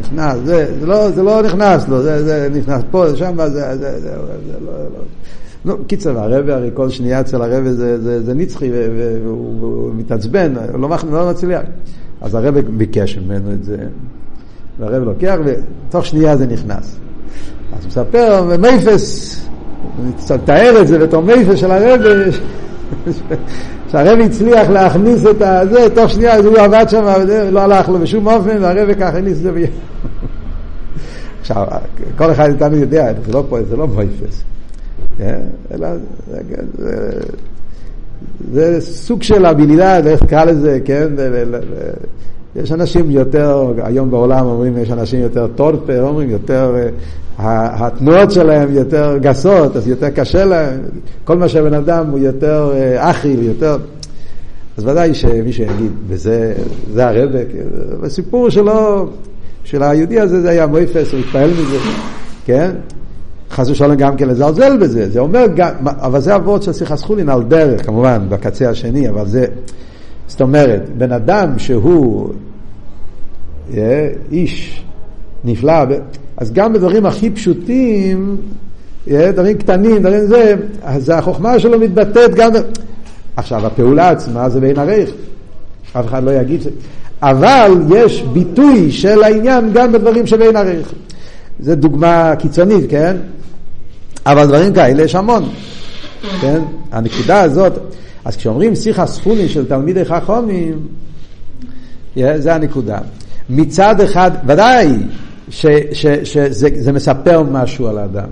[0.00, 3.76] נכנס, זה, זה, לא, זה לא נכנס לו, זה, זה נכנס פה, שם, זה, זה,
[3.76, 5.04] זה, זה, זה לא, לא.
[5.64, 8.70] נו, קיצר, הרבי הרי כל שנייה אצל הרבי זה, זה, זה נצחי
[9.24, 11.62] והוא מתעצבן, הוא לא, לא מצליח.
[12.20, 13.76] אז הרבי ביקש ממנו את זה,
[14.78, 16.96] והרבי לוקח ותוך שנייה זה נכנס.
[17.72, 19.40] אז הוא מספר, מייפס,
[20.44, 22.30] תאר את זה בתור מייפס של הרבי,
[23.90, 25.38] שהרבי הצליח להכניס את
[25.70, 27.04] זה, תוך שנייה הוא עבד שם,
[27.50, 29.50] לא הלך לו בשום אופן, והרבי ככה הכניס את זה.
[31.40, 31.66] עכשיו,
[32.16, 34.42] כל אחד איתנו יודע, זה לא פה, זה לא מויפס.
[35.18, 35.40] כן?
[35.74, 35.88] אלא
[38.52, 41.08] זה, סוג של הבלילת, איך תקרא לזה, כן?
[42.56, 46.74] יש אנשים יותר, היום בעולם אומרים, יש אנשים יותר טורפה, אומרים יותר,
[47.38, 50.80] אה, התנועות שלהם יותר גסות, אז יותר קשה להם,
[51.24, 53.76] כל מה שהבן אדם הוא יותר אה, אחי ויותר...
[54.76, 56.54] אז ודאי שמישהו יגיד, וזה
[56.92, 57.38] זה הרבה,
[58.02, 59.08] הסיפור שלו,
[59.64, 61.78] של היהודי הזה, זה היה מויפס, הוא התפעל מזה,
[62.44, 62.70] כן?
[63.50, 67.28] חס ושלום גם כן לזלזל בזה, זה אומר גם, אבל זה אבות של שיחס חולין
[67.28, 69.46] על דרך, כמובן, בקצה השני, אבל זה,
[70.26, 72.30] זאת אומרת, בן אדם שהוא
[74.32, 74.84] איש
[75.44, 75.72] נפלא,
[76.36, 78.36] אז גם בדברים הכי פשוטים,
[79.08, 82.50] דברים קטנים, דברים זה, אז החוכמה שלו מתבטאת גם...
[83.36, 85.10] עכשיו, הפעולה עצמה זה בין הרייך,
[85.92, 86.66] אף אחד לא יגיד ש...
[87.22, 90.92] אבל יש ביטוי של העניין גם בדברים שבין הרייך.
[91.60, 93.16] זו דוגמה קיצונית, כן?
[94.26, 95.44] אבל דברים כאלה יש המון,
[96.40, 96.62] כן?
[96.92, 97.72] הנקודה הזאת,
[98.24, 100.78] אז כשאומרים שיחה ספולי של תלמידי חכומים,
[102.16, 102.98] זה הנקודה.
[103.50, 104.88] מצד אחד, ודאי
[105.48, 108.28] שזה מספר משהו על האדם,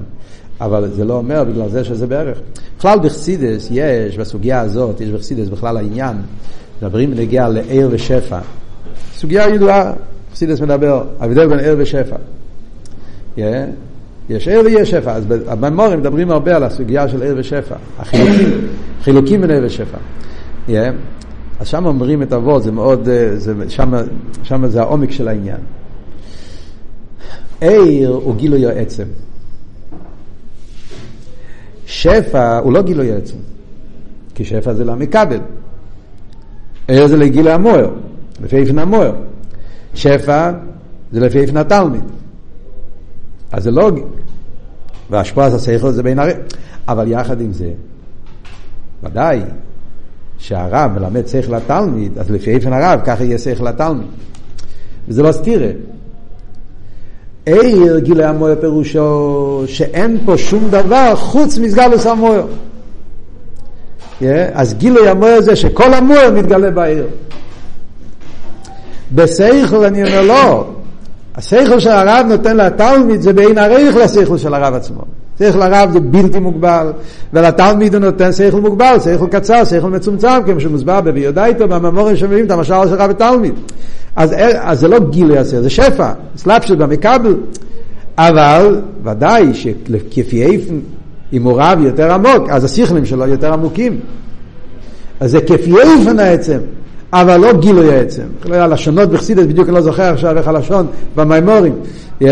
[0.61, 2.39] אבל זה לא אומר בגלל זה שזה בערך.
[2.79, 6.17] בכלל בחסידס יש, בסוגיה הזאת, יש בחסידס בכלל העניין,
[6.83, 8.39] מדברים בנגיע לעיר ושפע.
[9.17, 9.93] סוגיה ידועה,
[10.33, 12.17] חסידס מדבר, ההבדל בין עיר ושפע.
[13.37, 13.41] Yeah.
[14.29, 15.25] יש ער ויש שפע, אז
[15.61, 18.69] במורים מדברים הרבה על הסוגיה של ער ושפע, החילוקים,
[19.03, 19.99] חילוקים בין ער ושפע.
[20.69, 20.71] Yeah.
[21.63, 23.31] אז שם אומרים את אבות, זה מאוד, אה,
[24.43, 25.61] שם, זה העומק של העניין.
[27.61, 29.05] ער הוא גילוי העצם.
[31.87, 33.37] שפע הוא לא גילוי העצם,
[34.35, 35.41] כי שפע זה למכבל.
[36.89, 37.91] ער זה לגילוי המוער,
[38.45, 39.15] לפי איפן המוער.
[39.95, 40.51] שפע
[41.13, 42.05] זה לפי איפן התלמיד.
[43.53, 43.91] אז זה לא...
[45.11, 46.33] והשפעת השכל זה בין הרי...
[46.89, 47.71] אבל יחד עם זה,
[49.03, 49.41] ודאי
[50.43, 54.07] שהרב מלמד שכל לתלמיד, אז לפי איפן הרב, ככה יהיה שכל לתלמיד.
[55.09, 55.69] וזה לא סתירה.
[57.47, 62.47] עיר גילוי המויר פירושו שאין פה שום דבר חוץ מסגלוס המויר.
[64.21, 67.07] Yeah, אז גילוי המויר זה שכל המויר מתגלה בעיר.
[69.13, 70.71] בסייכל אני אומר לא,
[71.35, 75.03] השכל של הרב נותן לתלמיד זה בין הרייך לשכל של הרב עצמו.
[75.43, 76.93] שכל הרב זה בלתי מוגבל,
[77.33, 82.51] ולתלמיד הוא נותן שכל מוגבל, שכל קצר, שכל מצומצם, כמו שמוסבר בביודאיתו, בממורים שמביאים את
[82.51, 83.55] המשל של רב ותלמיד.
[84.17, 87.37] אז, אז זה לא גילוי עשר, זה שפע, סלאפשוט במקבל.
[88.19, 90.79] אבל ודאי שכפי איפן,
[91.33, 94.01] אם הוא רב יותר עמוק, אז השכלים שלו יותר עמוקים.
[95.21, 96.59] אז זה כפי איפן העצם.
[97.13, 98.23] אבל לא גילוי העצם.
[98.51, 101.75] הלשונות בחסידת, בדיוק אני לא זוכר עכשיו איך הלשון במימורים.
[102.23, 102.25] Yeah.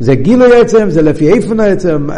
[0.00, 2.08] זה גילוי העצם, זה לפי איפן העצם,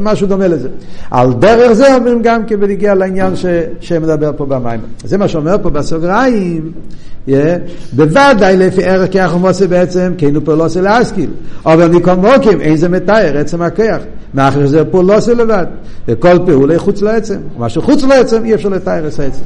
[0.00, 0.68] משהו דומה לזה.
[1.10, 3.46] על דרך זה אומרים גם כן בנגיע לעניין ש,
[3.80, 4.80] שמדבר פה במים.
[5.04, 6.72] זה מה שאומר פה בסוגריים,
[7.28, 7.32] yeah.
[7.92, 11.30] בוודאי לפי ערך כיח ומוסי בעצם, כאילו פעולוסי להשכיל.
[11.66, 13.98] אבל מכל מוקים אין זה מתאר, עצם הכיח.
[14.34, 15.66] מאחר שזה פעולוסי לבד.
[16.08, 17.36] וכל פעולה חוץ לעצם.
[17.58, 19.42] מה שחוץ לעצם אי אפשר לתאר את העצם.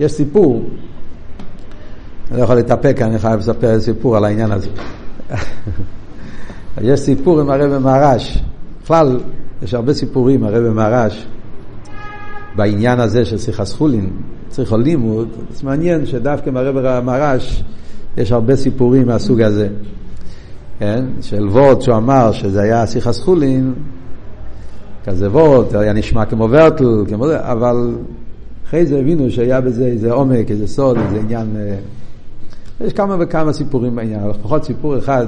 [0.00, 0.64] יש סיפור,
[2.30, 4.68] אני לא יכול להתאפק, אני חייב לספר סיפור על העניין הזה.
[6.82, 8.42] יש סיפור עם הרב מהרש.
[8.84, 9.20] בכלל,
[9.62, 11.26] יש הרבה סיפורים, הרב מהרש,
[12.56, 14.10] בעניין הזה של שיחס חולין,
[14.48, 17.64] צריך לימוד, זה מעניין שדווקא מהרב מהרש
[18.16, 19.68] יש הרבה סיפורים מהסוג הזה.
[20.78, 21.04] כן?
[21.20, 23.74] של וורד שהוא אמר שזה היה שיחס חולין,
[25.04, 27.94] כזה וורד, היה נשמע כמו ורטל, כמו זה, אבל
[28.70, 31.56] אחרי זה הבינו שהיה בזה איזה עומק, איזה סוד, איזה עניין...
[31.56, 31.76] אה,
[32.86, 35.26] יש כמה וכמה סיפורים בעניין, אבל לפחות סיפור אחד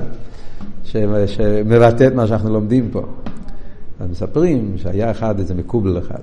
[0.84, 0.96] ש...
[1.26, 3.02] שמבטא את מה שאנחנו לומדים פה.
[4.00, 6.18] אז מספרים שהיה אחד, איזה מקובל אחד.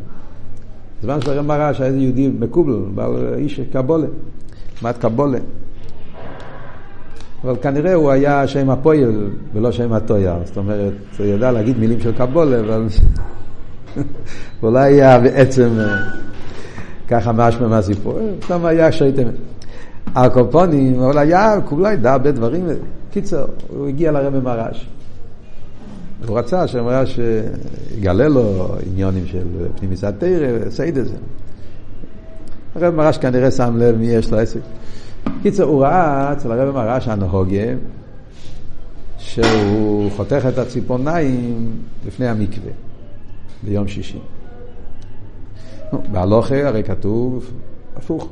[1.00, 4.08] בזמן של הרב רש היה איזה יהודי מקובל, בעל איש קבולה,
[4.82, 5.40] למד קבולה.
[7.44, 10.34] אבל כנראה הוא היה שם הפועל ולא שם הטויר.
[10.46, 12.88] זאת אומרת, הוא ידע להגיד מילים של קבולה, אבל
[14.64, 16.29] אולי היה בעצם אה,
[17.10, 18.20] ככה משמע מהסיפור.
[18.46, 19.28] סתם היה שייטם.
[20.16, 22.68] הקופונים, אבל היה, כולה ידע הרבה דברים.
[23.12, 24.90] קיצר, הוא הגיע לרמי מרש.
[26.28, 27.20] הוא רצה שהמרש
[27.98, 31.16] יגלה לו עניונים של פנימיסת תרא, סייד את זה.
[32.76, 34.60] הרב מרש כנראה שם לב מי יש לו עסק.
[35.42, 37.74] קיצר, הוא ראה אצל הרב מרש הנהוגה
[39.18, 41.72] שהוא חותך את הציפורניים
[42.08, 42.72] לפני המקווה,
[43.64, 44.20] ביום שישי.
[46.12, 47.52] בהלוכה הרי כתוב
[47.96, 48.32] הפוך.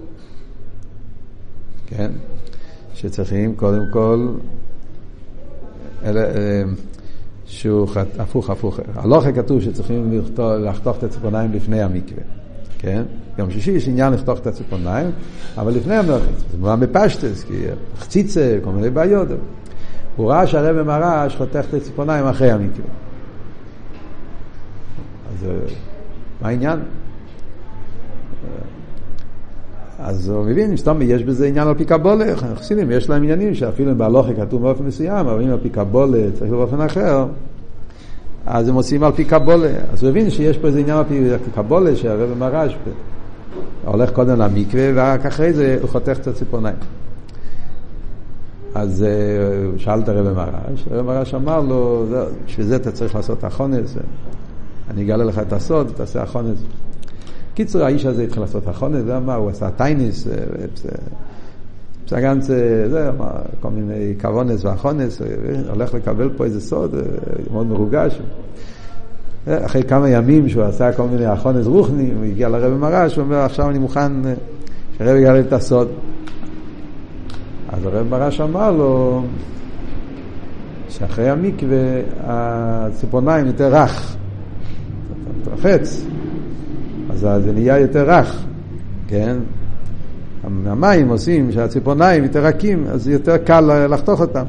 [1.88, 2.12] כן?
[2.93, 4.28] שצריכים קודם כל,
[6.04, 6.63] אלה, אה,
[7.46, 8.80] שהוא חת, הפוך, הפוך.
[8.96, 12.24] הלוכה כתוב שצריכים לחתוך את הציפורניים לפני המקווה,
[12.78, 13.04] כן?
[13.38, 15.12] יום שישי יש עניין לחתוך את הציפורניים,
[15.58, 16.26] אבל לפני המלאכה.
[16.52, 17.65] זה מובן בפשטס, כי
[17.98, 19.28] חציצה, כל מיני בעיות.
[20.15, 22.89] הוא ראה שהרבא מרש חותך את הציפורניים אחרי המקווה.
[25.34, 25.56] אז אה,
[26.41, 26.80] מה העניין?
[30.00, 33.92] אז הוא מבין, סתם יש בזה עניין על פי קבולה, חסידים יש להם עניינים שאפילו
[33.92, 37.26] אם בהלוכה כתוב באופן מסוים, אבל אם על פי קבולה צריך באופן אחר,
[38.46, 39.72] אז הם עושים על פי קבולה.
[39.94, 41.04] אז הוא הבין שיש פה איזה עניין על
[41.46, 42.78] פי קבולה שהרבא מרש
[43.86, 46.76] הולך קודם למקווה, ורק אחרי זה הוא חותך את הציפורניים.
[48.76, 52.06] אז הוא אה, שאל את הרבא מרש, הרבא מרש אמר לו,
[52.46, 53.98] בשביל זה אתה צריך לעשות החונס,
[54.90, 56.58] אני אגלה לך את הסוד, תעשה החונס.
[57.58, 60.28] קיצור, האיש הזה התחיל לעשות החונס, זה מה, הוא עשה טייניס,
[62.06, 62.43] פסגנץ,
[62.89, 63.12] זה,
[63.60, 65.22] כל מיני קוונס והחונס,
[65.70, 66.96] הולך לקבל פה איזה סוד,
[67.52, 68.22] מאוד מרוגש.
[69.48, 73.38] אחרי כמה ימים שהוא עשה כל מיני החונס רוחני, הוא הגיע לרבי מרש, הוא אומר,
[73.38, 74.12] עכשיו אני מוכן
[74.98, 75.88] שהרבי יגלה את הסוד.
[77.70, 79.24] אז הרבי מרש אמר לו,
[80.89, 84.15] שאחרי המקווה הציפורניים יותר רך,
[85.41, 86.06] מתרחץ.
[87.25, 88.43] אז זה נהיה יותר רך,
[89.08, 89.38] כן?
[90.43, 94.45] המים עושים שהציפורניים יותר רכים, אז יותר קל לחתוך אותם.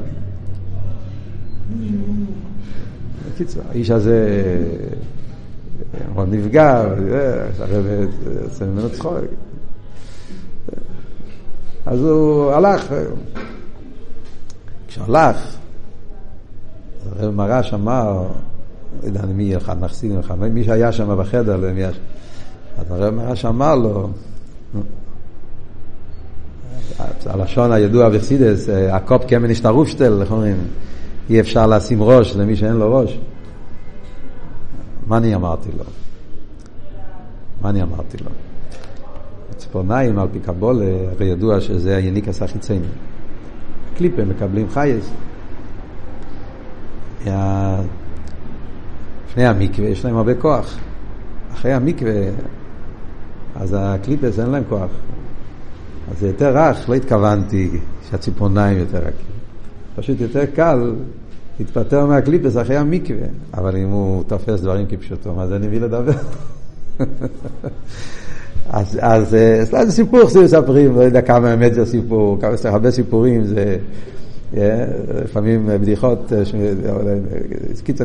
[3.33, 4.27] בקיצור, האיש הזה
[6.13, 6.85] הוא נפגע,
[7.59, 7.85] הרב
[8.43, 9.17] עושה ממנו צחוק.
[11.85, 12.93] אז הוא הלך,
[14.87, 15.57] כשהלך,
[17.11, 18.27] הרב מרש אמר,
[19.03, 20.19] לא יודע מי אחד מחסידים,
[20.51, 21.99] מי שהיה שם בחדר, למי היה שם.
[22.79, 24.09] אז הרב מרש אמר לו,
[27.25, 30.57] הלשון הידוע בחסידס, הקופ קמן השתרופשטל, איך אומרים?
[31.29, 33.19] אי אפשר לשים ראש למי שאין לו ראש.
[35.07, 35.83] מה אני אמרתי לו?
[37.61, 38.31] מה אני אמרתי לו?
[39.57, 42.87] ציפורניים על פי קבולה, הרי ידוע שזה היניקס החיצייני.
[43.97, 45.09] קליפה מקבלים חייס.
[49.27, 50.77] לפני המקווה יש להם הרבה כוח.
[51.53, 52.13] אחרי המקווה
[53.59, 54.89] אז הקליפס אין להם כוח.
[56.11, 57.69] אז זה יותר רך, לא התכוונתי
[58.09, 59.11] שהציפורניים יותר רכים.
[59.95, 60.93] פשוט יותר קל
[61.59, 66.11] להתפטר מהקליפס אחרי המקווה, אבל אם הוא תופס דברים כפשוטו, מה זה אני מביא לדבר?
[68.69, 69.35] אז, אז,
[69.73, 73.77] אז זה סיפור שמספרים, לא יודע כמה אמת זה סיפור, כמה צריך הרבה סיפורים, זה
[75.23, 76.31] לפעמים בדיחות,
[77.83, 78.03] קיצר,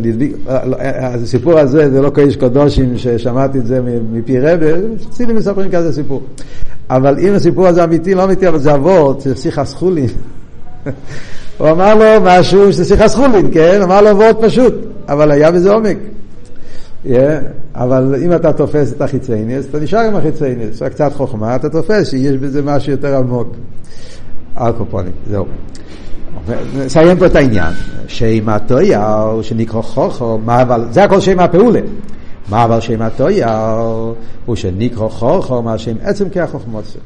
[0.79, 3.81] הסיפור הזה זה לא קודש קדושים ששמעתי את זה
[4.13, 4.67] מפי רבי,
[5.13, 6.23] סילים מספרים כזה סיפור.
[6.91, 10.09] אבל אם הסיפור הזה אמיתי, לא אמיתי, אבל זה אבות, זה שיחה סחולין.
[11.59, 13.81] הוא אמר לו משהו שזה שיחה סחולין, כן?
[13.83, 14.75] אמר לו אבות פשוט,
[15.09, 15.97] אבל היה בזה עומק.
[17.75, 22.11] אבל אם אתה תופס את החיצייניס, אתה נשאר עם החיצייניס, רק קצת חוכמה, אתה תופס
[22.11, 23.49] שיש בזה משהו יותר עמוק.
[24.59, 25.47] אלקופונים, זהו.
[26.75, 27.73] נסיים פה את העניין.
[28.09, 31.81] שם הטויאל שנקרא חוכו, מה אבל, זה הכל שם הפעולה.
[32.49, 33.49] מה אבל שם הטויאל
[34.47, 36.99] הוא שנקרא חוכו, מה שם עצם כהחוכמוסו.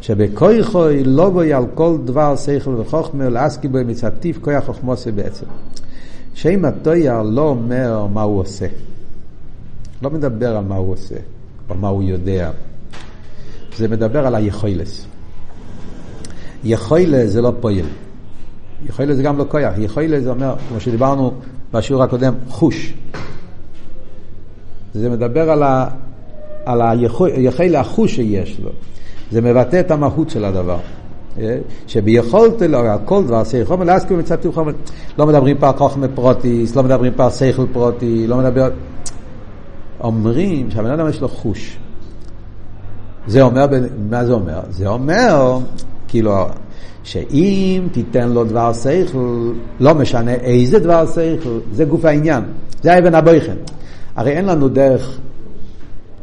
[0.00, 5.46] שבכויכוי לא בוי על כל דבר שכל וחוכמה, לעסקי בו מצד טיב כוח חוכמוסי בעצם.
[6.34, 8.66] שם התויר לא אומר מה הוא עושה.
[10.02, 11.14] לא מדבר על מה הוא עושה,
[11.70, 12.50] או מה הוא יודע.
[13.76, 15.06] זה מדבר על היכולס.
[16.64, 17.86] יכולס זה לא פועל.
[18.88, 19.74] יכולס זה גם לא כוח.
[19.78, 21.32] יכולס זה אומר, כמו שדיברנו
[21.72, 22.94] בשיעור הקודם, חוש.
[24.94, 25.88] זה מדבר על, ה,
[26.64, 28.70] על היכול החוש שיש לו.
[29.30, 30.78] זה מבטא את המהות של הדבר.
[31.38, 31.58] אה?
[31.86, 34.72] שביכולת לו כל דבר שכל חומר להסכים מצד חומר.
[35.18, 38.70] לא מדברים פה על חוכמה פרוטיס, לא מדברים פה על שכל פרוטי, לא מדבר...
[40.00, 41.78] אומרים שהבן אדם יש לו חוש.
[43.26, 43.66] זה אומר,
[44.10, 44.60] מה זה אומר?
[44.70, 45.58] זה אומר,
[46.08, 46.46] כאילו,
[47.04, 52.42] שאם תיתן לו דבר שכל, לא משנה איזה דבר שכל, זה גוף העניין,
[52.82, 53.56] זה האבן הבויכן.
[54.16, 55.18] הרי אין לנו דרך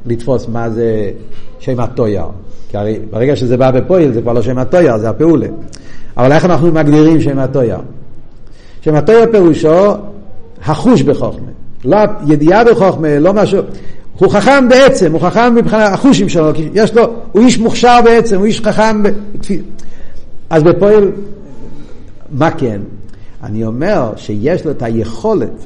[0.06, 1.12] לתפוס מה זה
[1.60, 2.26] שם הטויר,
[2.70, 5.48] כי הרי ברגע שזה בא בפועל זה כבר לא שם הטויר, זה הפעולה.
[6.18, 7.78] אבל איך אנחנו מגדירים שם הטויר?
[8.82, 9.92] שם הטויר פירושו
[10.66, 11.48] החוש בחוכמה,
[11.86, 13.62] לא ידיעה בחוכמה, לא משהו.
[14.20, 18.46] הוא חכם בעצם, הוא חכם מבחינת החושים שלו, יש לו, הוא איש מוכשר בעצם, הוא
[18.46, 19.04] איש חכם.
[20.50, 21.12] אז בפועל,
[22.30, 22.82] מה כן?
[23.44, 25.66] אני אומר שיש לו את היכולת,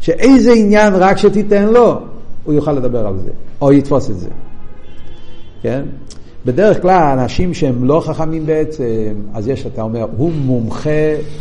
[0.00, 1.98] שאיזה עניין רק שתיתן לו,
[2.44, 4.28] הוא יוכל לדבר על זה, או יתפוס את זה.
[5.62, 5.82] כן?
[6.46, 10.90] בדרך כלל אנשים שהם לא חכמים בעצם, אז יש, אתה אומר, הוא מומחה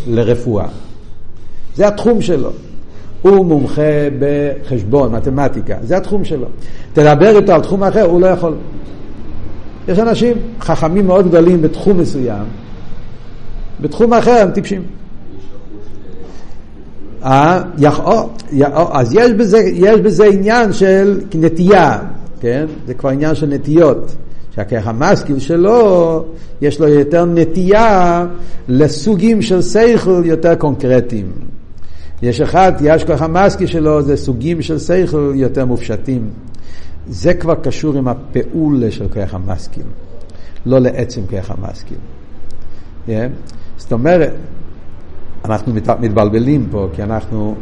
[0.08, 0.68] לרפואה.
[1.76, 2.50] זה התחום שלו.
[3.22, 3.82] הוא מומחה
[4.20, 6.48] בחשבון, מתמטיקה, זה התחום שלו.
[6.94, 8.56] תדבר איתו על תחום אחר, הוא לא יכול.
[9.88, 12.46] יש אנשים חכמים מאוד גדולים בתחום מסוים,
[13.82, 14.82] בתחום אחר הם טיפשים.
[17.24, 17.62] אה,
[18.92, 22.00] אז יש בזה, יש בזה עניין של נטייה,
[22.42, 22.66] כן?
[22.88, 24.16] זה כבר עניין של נטיות.
[24.56, 26.26] שהכרך המשכיל שלו,
[26.62, 28.26] יש לו יותר נטייה
[28.68, 31.32] לסוגים של שכל יותר קונקרטיים.
[32.22, 36.30] יש אחד, יש כוח המשכיל שלו, זה סוגים של שכל יותר מופשטים.
[37.08, 39.84] זה כבר קשור עם הפעולה של כוח המשכיל,
[40.66, 41.98] לא לעצם כוח המשכיל.
[43.08, 43.12] Yeah.
[43.78, 44.34] זאת אומרת,
[45.46, 47.56] אנחנו מתבלבלים פה, כי אנחנו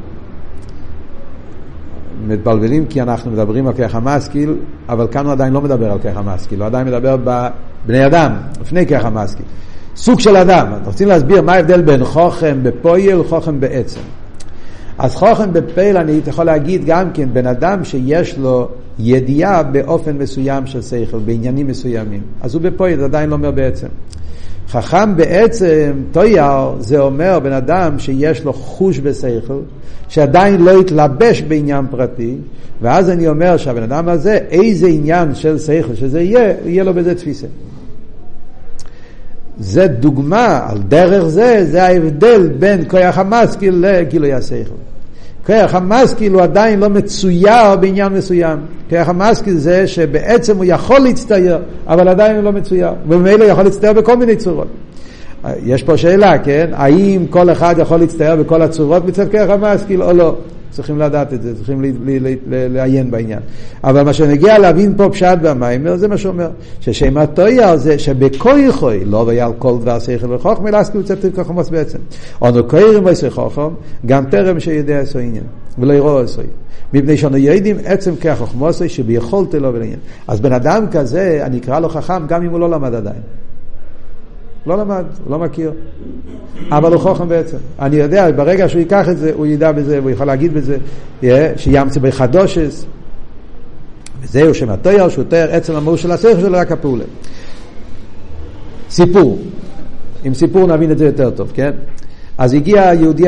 [2.27, 4.55] מתבלבלים כי אנחנו מדברים על כרך המשכיל,
[4.89, 8.87] אבל כאן הוא עדיין לא מדבר על כרך המשכיל, הוא עדיין מדבר בבני אדם, לפני
[8.87, 9.45] כרך המשכיל.
[9.95, 13.99] סוג של אדם, רוצים להסביר מה ההבדל בין חוכם בפויל וחוכם בעצם.
[14.97, 20.65] אז חוכם בפייל אני יכול להגיד גם כן בן אדם שיש לו ידיעה באופן מסוים
[20.65, 22.21] של שכל, בעניינים מסוימים.
[22.41, 23.87] אז הוא בפועל, זה עדיין לא אומר בעצם.
[24.69, 29.59] חכם בעצם, טויאר, זה אומר בן אדם שיש לו חוש בשכל,
[30.07, 32.35] שעדיין לא התלבש בעניין פרטי,
[32.81, 37.15] ואז אני אומר שהבן אדם הזה, איזה עניין של שכל שזה יהיה, יהיה לו בזה
[37.15, 37.47] תפיסה.
[39.59, 44.90] זה דוגמה, על דרך זה, זה ההבדל בין כוח המשכיל לגילוי השכל.
[45.45, 48.59] כוח המשכיל הוא עדיין לא מצויר בעניין מסוים.
[48.89, 52.89] כוח המשכיל זה שבעצם הוא יכול להצטייר, אבל עדיין הוא לא מצויר.
[53.07, 54.67] וממילא יכול להצטייר בכל מיני צורות.
[55.65, 56.69] יש פה שאלה, כן?
[56.73, 60.35] האם כל אחד יכול להצטייר בכל הצורות מצד כוח המשכיל או לא?
[60.71, 61.81] צריכים לדעת את זה, צריכים
[62.47, 63.39] לעיין בעניין.
[63.83, 69.23] אבל מה שנגיע להבין פה פשט במיימר, זה מה שאומר, ששם התויר זה שבכויכוי, לא
[69.27, 71.97] והיה על כל דבר שכל וחוכם, אלא עסקו תיר כחומוס בעצם.
[72.43, 73.69] אנו קוירים ויסי חוכם,
[74.05, 75.43] גם טרם שיודע עשו עניין,
[75.79, 76.41] ולא יראו עשו
[76.93, 79.99] מפני שאנו יודעים עצם כחוכמוסי שביכולת לו ולעניין.
[80.27, 83.21] אז בן אדם כזה, אני אקרא לו חכם גם אם הוא לא למד עדיין.
[84.65, 85.71] לא למד, לא מכיר.
[86.71, 87.57] אבל הוא חוכם בעצם.
[87.79, 90.77] אני יודע, ברגע שהוא ייקח את זה, הוא ידע בזה, והוא יכול להגיד בזה,
[91.55, 92.85] שיאמצא בחדושס.
[94.21, 97.03] וזהו שם התויר, שהוא תויר עצם המהות של השכל שלו, רק הפעולה.
[98.89, 99.39] סיפור.
[100.23, 101.71] עם סיפור נבין את זה יותר טוב, כן?
[102.37, 103.23] אז הגיע יהודי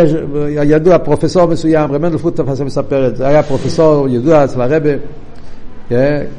[0.63, 4.89] ידוע, פרופסור מסוים, רב מנדל פוטף מספר את זה, היה פרופסור ידוע אצל הרבה,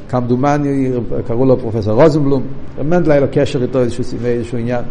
[0.08, 0.90] כמדומני
[1.26, 2.42] קראו לו פרופסור רוזנבלום,
[2.82, 4.84] מנדל היה לו קשר איתו איזשהו, איזשהו עניין.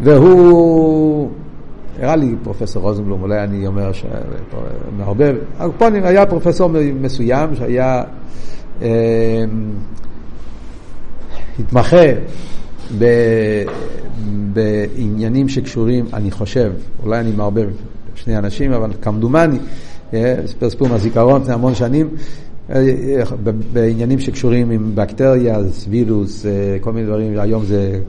[0.00, 1.30] והוא,
[2.00, 3.90] נראה לי פרופסור רוזנבלום, אולי אני אומר
[4.96, 6.70] מערבב, הקופונים היה פרופסור
[7.00, 8.02] מסוים שהיה
[8.82, 9.44] אה,
[11.58, 12.06] התמחה
[12.98, 13.04] ב,
[14.52, 16.72] בעניינים שקשורים, אני חושב,
[17.02, 17.68] אולי אני מערבב
[18.14, 19.58] שני אנשים, אבל כמדומני,
[20.46, 22.08] סיפר סיפור מהזיכרון לפני המון שנים,
[23.72, 25.58] בעניינים שקשורים עם בקטריה,
[25.88, 28.00] וירוס, אה, כל מיני דברים, היום זה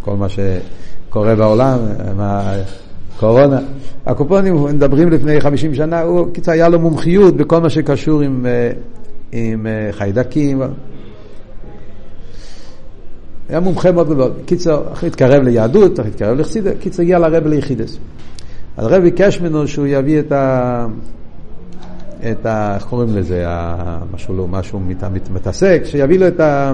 [0.00, 1.78] כל מה שקורה בעולם,
[2.16, 2.54] מה...
[3.20, 3.60] קורונה.
[4.06, 8.70] הקופונים מדברים לפני 50 שנה, הוא קיצר היה לו מומחיות בכל מה שקשור עם, אה,
[9.32, 10.62] עם אה, חיידקים.
[13.48, 14.32] היה מומחה מאוד גדול.
[14.46, 17.98] קיצר, אחרי התקרב ליהדות, אחרי התקרב לחסידס, קיצר הגיע לרב ליחידס.
[18.76, 20.86] אז הרב ביקש ממנו שהוא יביא את ה...
[22.30, 22.74] את ה...
[22.74, 23.44] איך קוראים לזה?
[24.14, 26.72] משהו לא, משהו מת, מת, מתעסק, שיביא לו את ה...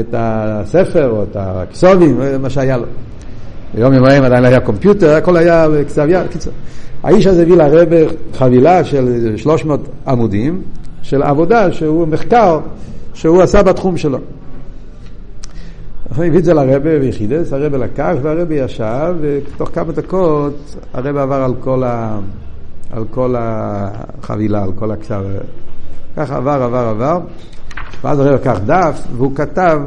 [0.00, 2.86] את הספר או את הכסובים, מה שהיה לו.
[3.74, 6.26] ביום יומיים עדיין היה קומפיוטר, הכל היה בכתב יד.
[7.02, 7.88] האיש הזה הביא לרב
[8.34, 10.62] חבילה של 300 עמודים
[11.02, 12.60] של עבודה שהוא מחקר
[13.14, 14.18] שהוא עשה בתחום שלו.
[16.08, 21.42] אנחנו הביא את זה לרבה ויחידס, הרבה לקח והרבה ישב, ותוך כמה דקות הרבה עבר
[21.42, 22.18] על כל, ה...
[22.92, 25.22] על כל החבילה, על כל הכתב.
[26.16, 27.20] ככה עבר, עבר, עבר,
[28.04, 29.80] ואז הרבה לקח דף והוא כתב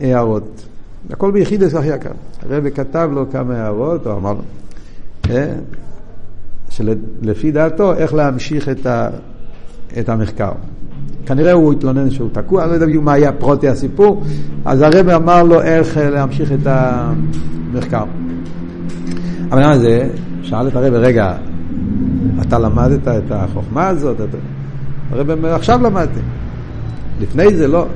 [0.00, 0.66] הערות.
[1.10, 2.10] הכל ביחידס אחי יקר.
[2.50, 4.40] הרבה כתב לו כמה הערות, הוא אמר לו,
[5.30, 5.52] אה,
[6.68, 9.08] שלפי דעתו איך להמשיך את, ה...
[9.98, 10.52] את המחקר.
[11.26, 14.22] כנראה הוא התלונן שהוא תקוע, אני לא יודע בדיוק מה היה פרוטי הסיפור,
[14.64, 18.04] אז הרב אמר לו איך אה, להמשיך את המחקר.
[19.46, 20.08] הבן אדם הזה
[20.42, 21.36] שאל את הרב, רגע,
[22.40, 24.16] אתה למדת את החוכמה הזאת?
[25.10, 26.20] הרב אומר, עכשיו למדתי.
[27.20, 27.86] לפני זה לא.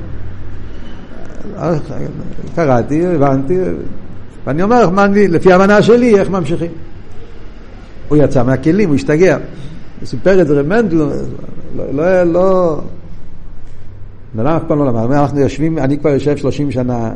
[2.55, 3.59] קראתי, הבנתי,
[4.47, 6.71] ואני אומר, לפי ההבנה שלי, איך ממשיכים.
[8.09, 9.37] הוא יצא מהכלים, הוא השתגע.
[10.01, 11.13] הוא סיפר את זה רב מנדל, לא,
[11.93, 12.81] לא, לא,
[14.35, 15.13] בן אדם אף פעם לא למד.
[15.13, 17.11] אנחנו יושבים, אני כבר יושב 30 שנה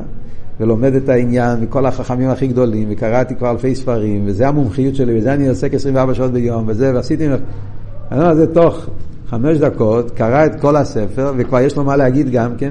[0.61, 5.35] ולומד את העניין מכל החכמים הכי גדולים, וקראתי כבר אלפי ספרים, וזה המומחיות שלי, וזה
[5.35, 7.27] אני עוסק 24 שעות ביום, וזה, ועשיתי...
[7.27, 8.87] אני אומר, זה תוך
[9.31, 12.71] חמש דקות, קרא את כל הספר, וכבר יש לו מה להגיד גם כן.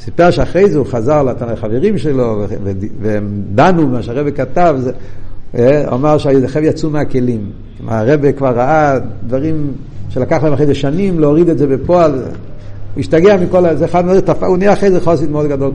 [0.00, 2.44] סיפר שאחרי זה הוא חזר לחברים שלו,
[3.00, 4.92] והם דנו מה שהרבא כתב, זה,
[5.58, 7.50] אה, הוא אמר שהחבר'ה יצאו מהכלים.
[7.86, 9.72] הרבא כבר ראה דברים
[10.08, 12.12] שלקח להם אחרי זה שנים להוריד את זה בפועל.
[12.12, 15.72] הוא השתגע מכל זה, אחד מהדברים, הוא נהיה אחרי זה חוסית מאוד גדול.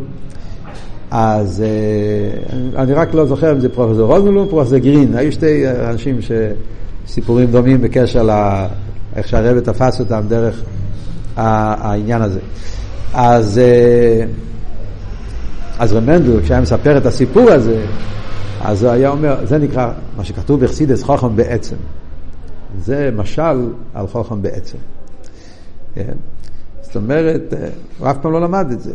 [1.11, 5.63] אז אה, אני רק לא זוכר אם זה פרופסור רוזנלו או פרופסור גרין, היו שתי
[5.69, 10.63] אנשים שסיפורים דומים בקשר לאיך שהרבא תפס אותם דרך
[11.35, 12.39] העניין הזה.
[13.13, 14.25] אז, אה,
[15.79, 17.85] אז רמנדל, כשהיה מספר את הסיפור הזה,
[18.61, 21.75] אז הוא היה אומר, זה נקרא, מה שכתוב בחסידס חוכם בעצם.
[22.79, 24.77] זה משל על חוכם בעצם.
[26.87, 27.67] זאת אומרת, אה,
[27.99, 28.91] הוא אף פעם לא למד את זה.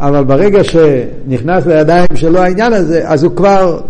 [0.00, 3.80] אבל ברגע שנכנס לידיים שלו העניין הזה, אז הוא כבר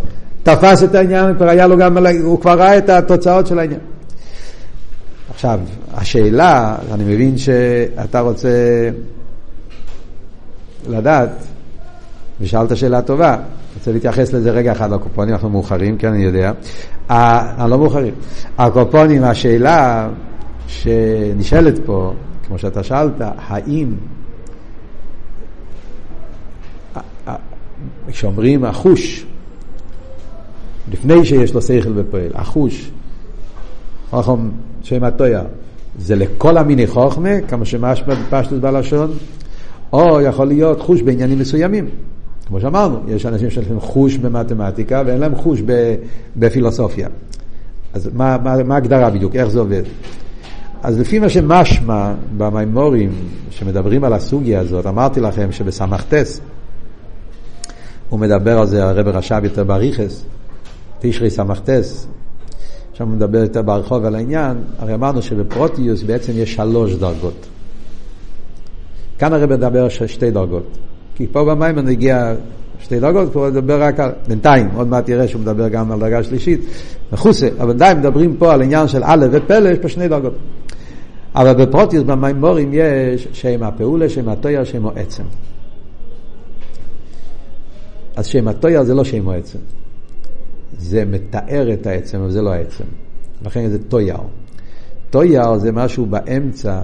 [0.42, 3.80] תפס את העניין, כבר היה לו גם, הוא כבר ראה את התוצאות של העניין.
[5.30, 5.60] עכשיו,
[5.94, 8.48] השאלה, אני מבין שאתה רוצה
[10.88, 11.30] לדעת,
[12.40, 13.36] ושאלת שאלה טובה,
[13.78, 16.52] רוצה להתייחס לזה רגע אחד לקופונים, אנחנו מאוחרים, כן, אני יודע.
[17.10, 18.14] אה, לא מאוחרים.
[18.58, 20.08] הקופונים, השאלה
[20.66, 22.12] שנשאלת פה,
[22.46, 23.94] כמו שאתה שאלת, האם
[28.08, 29.26] כשאומרים החוש,
[30.92, 32.90] לפני שיש לו שכל ופועל, החוש,
[34.10, 34.48] חוכם
[34.82, 35.42] שם הטויה,
[35.98, 39.10] זה לכל המיני חוכמה, כמה שמשמע בפשטוס בלשון,
[39.92, 41.88] או יכול להיות חוש בעניינים מסוימים.
[42.46, 45.62] כמו שאמרנו, יש אנשים שיש להם חוש במתמטיקה ואין להם חוש
[46.36, 47.08] בפילוסופיה.
[47.92, 49.36] אז מה ההגדרה בדיוק?
[49.36, 49.82] איך זה עובד?
[50.86, 53.10] אז לפי מה שמשמע במימורים
[53.50, 56.40] שמדברים על הסוגיה הזאת, אמרתי לכם שבסמכתס
[58.08, 60.24] הוא מדבר על זה, הרב רש"ב יותר בריכס,
[60.98, 62.06] תשרי סמכתס,
[62.92, 67.46] שם הוא מדבר יותר ברחוב על העניין, הרי אמרנו שבפרוטיוס בעצם יש שלוש דרגות.
[69.18, 70.78] כאן הרב מדבר שתי דרגות.
[71.14, 72.34] כי פה במים אני הגיע
[72.80, 76.00] שתי דרגות, פה הוא מדבר רק על, בינתיים, עוד מעט תראה שהוא מדבר גם על
[76.00, 76.60] דרגה שלישית,
[77.12, 80.34] מחוסה, אבל בינתיים מדברים פה על עניין של א' ופלא, יש פה שני דרגות.
[81.36, 85.22] אבל בפרוטיוס במימורים יש שם הפעולה, שם התויר, שם העצם.
[88.16, 89.58] אז שם התויר זה לא שם העצם.
[90.78, 92.84] זה מתאר את העצם, אבל זה לא העצם.
[93.42, 94.16] לכן זה טויר.
[95.10, 96.80] טויר זה משהו באמצע.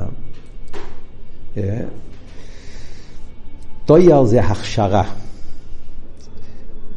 [1.57, 1.81] אה?
[3.85, 5.05] טויר זה הכשרה.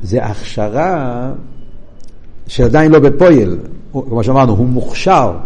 [0.01, 1.31] זה הכשרה
[2.47, 3.57] שעדיין לא בפועל,
[3.91, 5.37] כמו שאמרנו, הוא מוכשר.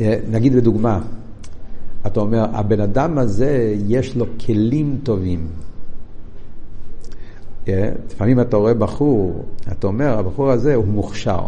[0.00, 1.00] אה, נגיד בדוגמה,
[2.06, 5.46] אתה אומר, הבן אדם הזה יש לו כלים טובים.
[7.68, 11.42] אה, לפעמים אתה רואה בחור, אתה אומר, הבחור הזה הוא מוכשר.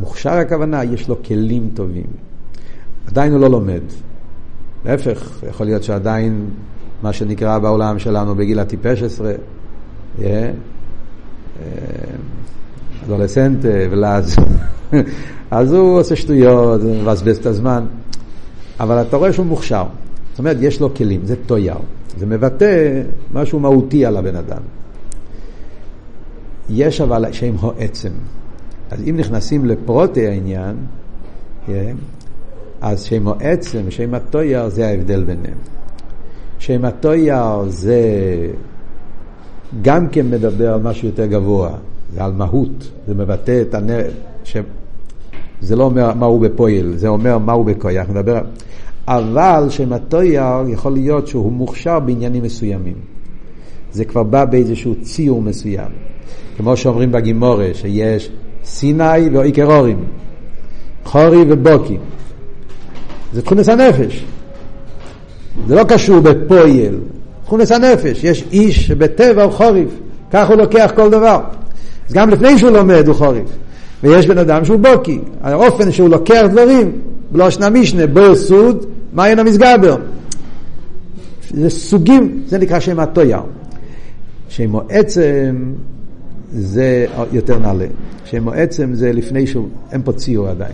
[0.00, 2.06] מוכשר הכוונה, יש לו כלים טובים.
[3.06, 3.82] עדיין הוא לא לומד.
[4.84, 6.50] להפך, יכול להיות שעדיין,
[7.02, 9.32] מה שנקרא בעולם שלנו בגיל הטיפש עשרה,
[13.02, 14.36] אה, אדולסנט ולאז,
[15.50, 17.84] אז הוא עושה שטויות, מבזבז את הזמן,
[18.80, 19.84] אבל אתה רואה שהוא מוכשר.
[20.30, 21.76] זאת אומרת, יש לו כלים, זה טויר.
[22.18, 24.62] זה מבטא משהו מהותי על הבן אדם.
[26.70, 28.10] יש אבל שם הו עצם.
[28.90, 30.76] אז אם נכנסים לפרוטי העניין,
[31.66, 31.96] כן,
[32.80, 35.58] אז שם הו עצם ושם הטויר זה ההבדל ביניהם.
[36.58, 38.00] שם הטויר זה
[39.82, 41.70] גם כן מדבר על משהו יותר גבוה,
[42.14, 44.10] זה על מהות, זה מבטא את הנר...
[44.44, 44.56] ש...
[45.60, 48.40] זה לא אומר מה הוא בפועל, זה אומר מה הוא בכויח, מדבר...
[49.08, 52.94] אבל שם הטויר יכול להיות שהוא מוכשר בעניינים מסוימים.
[53.92, 55.90] זה כבר בא באיזשהו ציור מסוים.
[56.56, 58.30] כמו שאומרים בגימורה, שיש
[58.64, 60.04] סיני ואיקרורים,
[61.04, 61.98] חורי ובוקי.
[63.32, 64.24] זה תכונס הנפש.
[65.66, 66.98] זה לא קשור בפועל,
[67.44, 68.24] תכונס הנפש.
[68.24, 69.88] יש איש שבטבע הוא חוריף,
[70.30, 71.40] כך הוא לוקח כל דבר.
[72.08, 73.48] אז גם לפני שהוא לומד הוא חוריף.
[74.02, 76.92] ויש בן אדם שהוא בוקי, האופן שהוא לוקח דברים,
[77.32, 79.96] לא שנה משנה, בור סוד, מעיין המסגבר.
[81.50, 83.40] זה סוגים, זה נקרא שם הטויר.
[84.48, 85.72] שם עצם
[86.52, 87.86] זה יותר נעלה.
[88.24, 90.72] שם עצם זה לפני שהוא, אין פה ציור עדיין.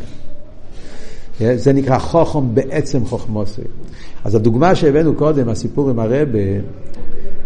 [1.55, 3.63] זה נקרא חוכם בעצם חוכמוסי.
[4.25, 6.39] אז הדוגמה שהבאנו קודם, הסיפור עם הרבה,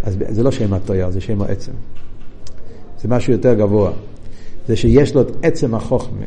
[0.03, 1.73] אז זה לא שם הטויר, זה שם העצם.
[3.03, 3.91] זה משהו יותר גבוה.
[4.69, 6.27] זה שיש לו את עצם החוכמה.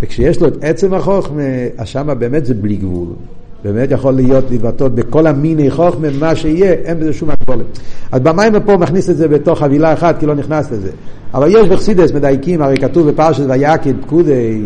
[0.00, 1.42] וכשיש לו את עצם החוכמה,
[1.78, 3.08] אז שמה באמת זה בלי גבול.
[3.64, 7.78] באמת יכול להיות להתבטא בכל המיני חוכמה, מה שיהיה, אין בזה שום הגבולת.
[8.12, 10.90] אז במים פה מכניס את זה בתוך חבילה אחת, כי לא נכנס לזה.
[11.34, 14.62] אבל יש בחסידס מדייקים, הרי כתוב בפרשת ויקד פקודי,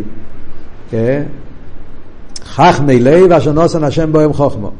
[0.90, 1.22] כן?
[2.44, 4.70] חכמי לב אשר נוסן השם בוהם חוכמו.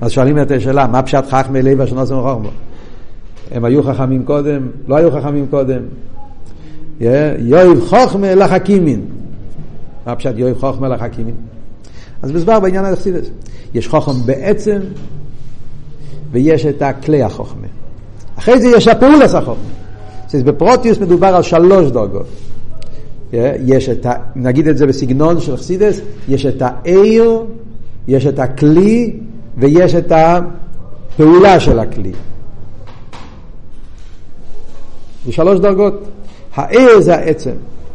[0.00, 2.50] אז שואלים את השאלה, מה פשט חכמי לב אשר נוסן חוכמו?
[3.50, 5.80] הם היו חכמים קודם, לא היו חכמים קודם.
[7.38, 9.00] יואב חוכמה לחכימין.
[10.06, 11.34] מה פשט יואב חוכמה לחכימין?
[12.22, 13.26] אז מסבר בעניין החסידס.
[13.74, 14.78] יש חוכם בעצם,
[16.32, 17.66] ויש את הכלי החוכמה.
[18.38, 19.62] אחרי זה יש הפעולס החוכמה.
[20.34, 22.26] אז בפרוטיוס מדובר על שלוש דרגות.
[23.32, 24.12] יש את ה...
[24.36, 27.44] נגיד את זה בסגנון של חסידס, יש את העיר,
[28.08, 29.16] יש את הכלי,
[29.56, 32.12] ויש את הפעולה של הכלי.
[35.28, 36.08] זה שלוש דרגות.
[36.54, 37.50] העיר זה העצם,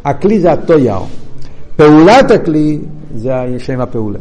[0.05, 0.97] הכלי זה הטויר.
[1.75, 2.79] פעולת הכלי
[3.15, 4.19] זה שם הפעולה.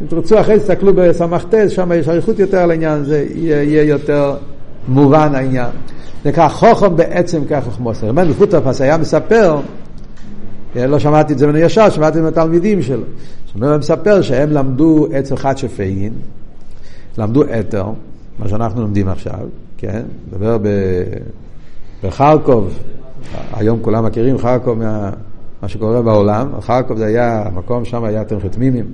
[0.00, 4.36] אם תרצו אחרי זה תסתכלו בסמ"ט, שם יש אריכות יותר על העניין, זה יהיה, יותר
[4.88, 5.70] מובן העניין.
[6.24, 8.06] נקרא חוכם בעצם כחוכמוסר.
[8.06, 9.60] רבנו פוטרפס היה מספר,
[10.76, 13.02] לא שמעתי את זה ממנו ישר, שמעתי את זה מהתלמידים שלו.
[13.54, 16.12] הוא מספר שהם למדו עץ אחד שפעין,
[17.18, 17.86] למדו אתר,
[18.38, 19.40] מה שאנחנו לומדים עכשיו,
[19.78, 20.02] כן?
[20.28, 20.56] מדבר
[22.04, 22.78] בחרקוב,
[23.52, 25.10] היום כולם מכירים חרקוב מה...
[25.62, 26.60] מה שקורה בעולם.
[26.60, 28.86] חרקוב זה היה, המקום שם היה תמחית מימים,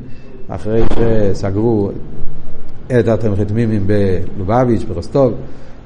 [0.48, 1.90] אחרי שסגרו
[2.86, 5.32] את התמחית מימים בלובביץ', ברוסטוב,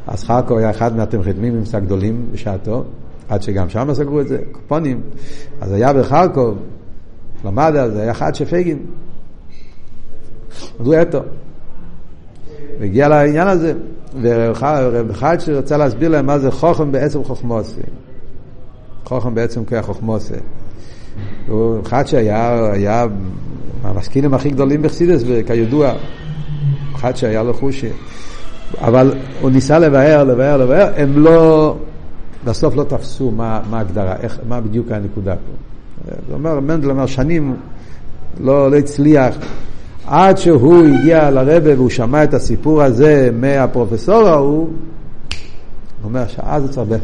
[0.06, 2.84] אז חרקוב היה אחד מהתמחית מימים הגדולים בשעתו,
[3.28, 5.00] עד שגם שם סגרו את זה, קופונים.
[5.60, 6.58] אז היה בחרקוב,
[7.44, 8.78] למד אז, היה חד שפייגין.
[10.80, 11.20] אז הוא אתו.
[12.80, 13.74] והגיע לעניין הזה,
[14.22, 17.80] ורב חד שרצה להסביר להם מה זה חוכם בעצם חוכמוסי.
[19.04, 20.34] חוכם בעצם כוח חוכמוסי.
[21.48, 23.06] הוא אחד שהיה היה
[23.82, 25.92] מהמשכילים הכי גדולים בחסידס, וכידוע,
[26.94, 27.88] אחד שהיה לו חושי.
[28.78, 31.76] אבל הוא ניסה לבאר, לבאר, לבאר, הם לא,
[32.44, 35.52] בסוף לא תפסו מה, מה ההגדרה, איך, מה בדיוק הנקודה פה.
[36.04, 37.56] זאת אומרת, מנדל אמר שנים
[38.40, 39.36] לא, לא הצליח,
[40.10, 44.68] עד שהוא הגיע לרבה והוא שמע את הסיפור הזה מהפרופסור ההוא, הוא
[46.04, 47.02] אומר שאז הוא צריך...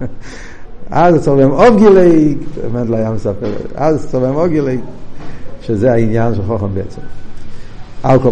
[0.90, 2.36] אז צורם אובגילי,
[2.72, 4.78] מנדל היה מספר, אז צורם אובגילי,
[5.62, 7.00] שזה העניין של חוכם בעצם.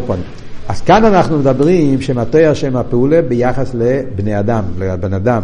[0.07, 0.23] פנים.
[0.69, 5.43] אז כאן אנחנו מדברים שמטוי השם הפעולה ביחס לבני אדם, לבן אדם.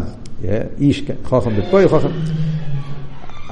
[0.80, 2.08] איש, חוכם בפוי, חוכם.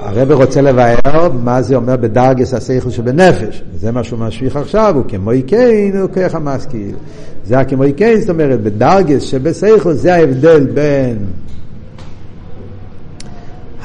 [0.01, 3.63] הרב רוצה לבאר מה זה אומר בדרגס השכל שבנפש.
[3.79, 6.95] זה מה שהוא משפיך עכשיו, הוא כמו איקיין, הוא ככה משכיל.
[7.45, 11.17] זה כמו איקיין, זאת אומרת, בדרגס שבשכל זה ההבדל בין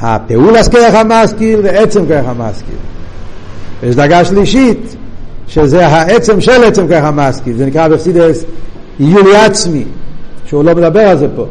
[0.01, 2.77] הפעולס כרך המשכיל ועצם כרך המשכיל.
[3.83, 4.97] יש דרגה שלישית,
[5.47, 8.45] שזה העצם של עצם כרך המשכיל, זה נקרא בפסידס
[9.01, 9.85] איולי עצמי,
[10.47, 11.47] שהוא לא מדבר על זה פה.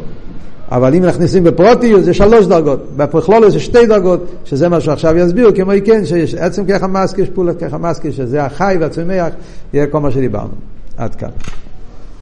[0.72, 5.54] אבל אם נכנסים בפרוטיות זה שלוש דרגות, בפרכלולוס זה שתי דרגות, שזה מה שעכשיו יסבירו,
[5.54, 9.32] כמו כן, שיש עצם ככה מסקי, יש פעולת ככה מסקי, שזה החי והצומח,
[9.72, 10.54] יהיה כל מה שדיברנו.
[10.96, 11.28] עד כאן.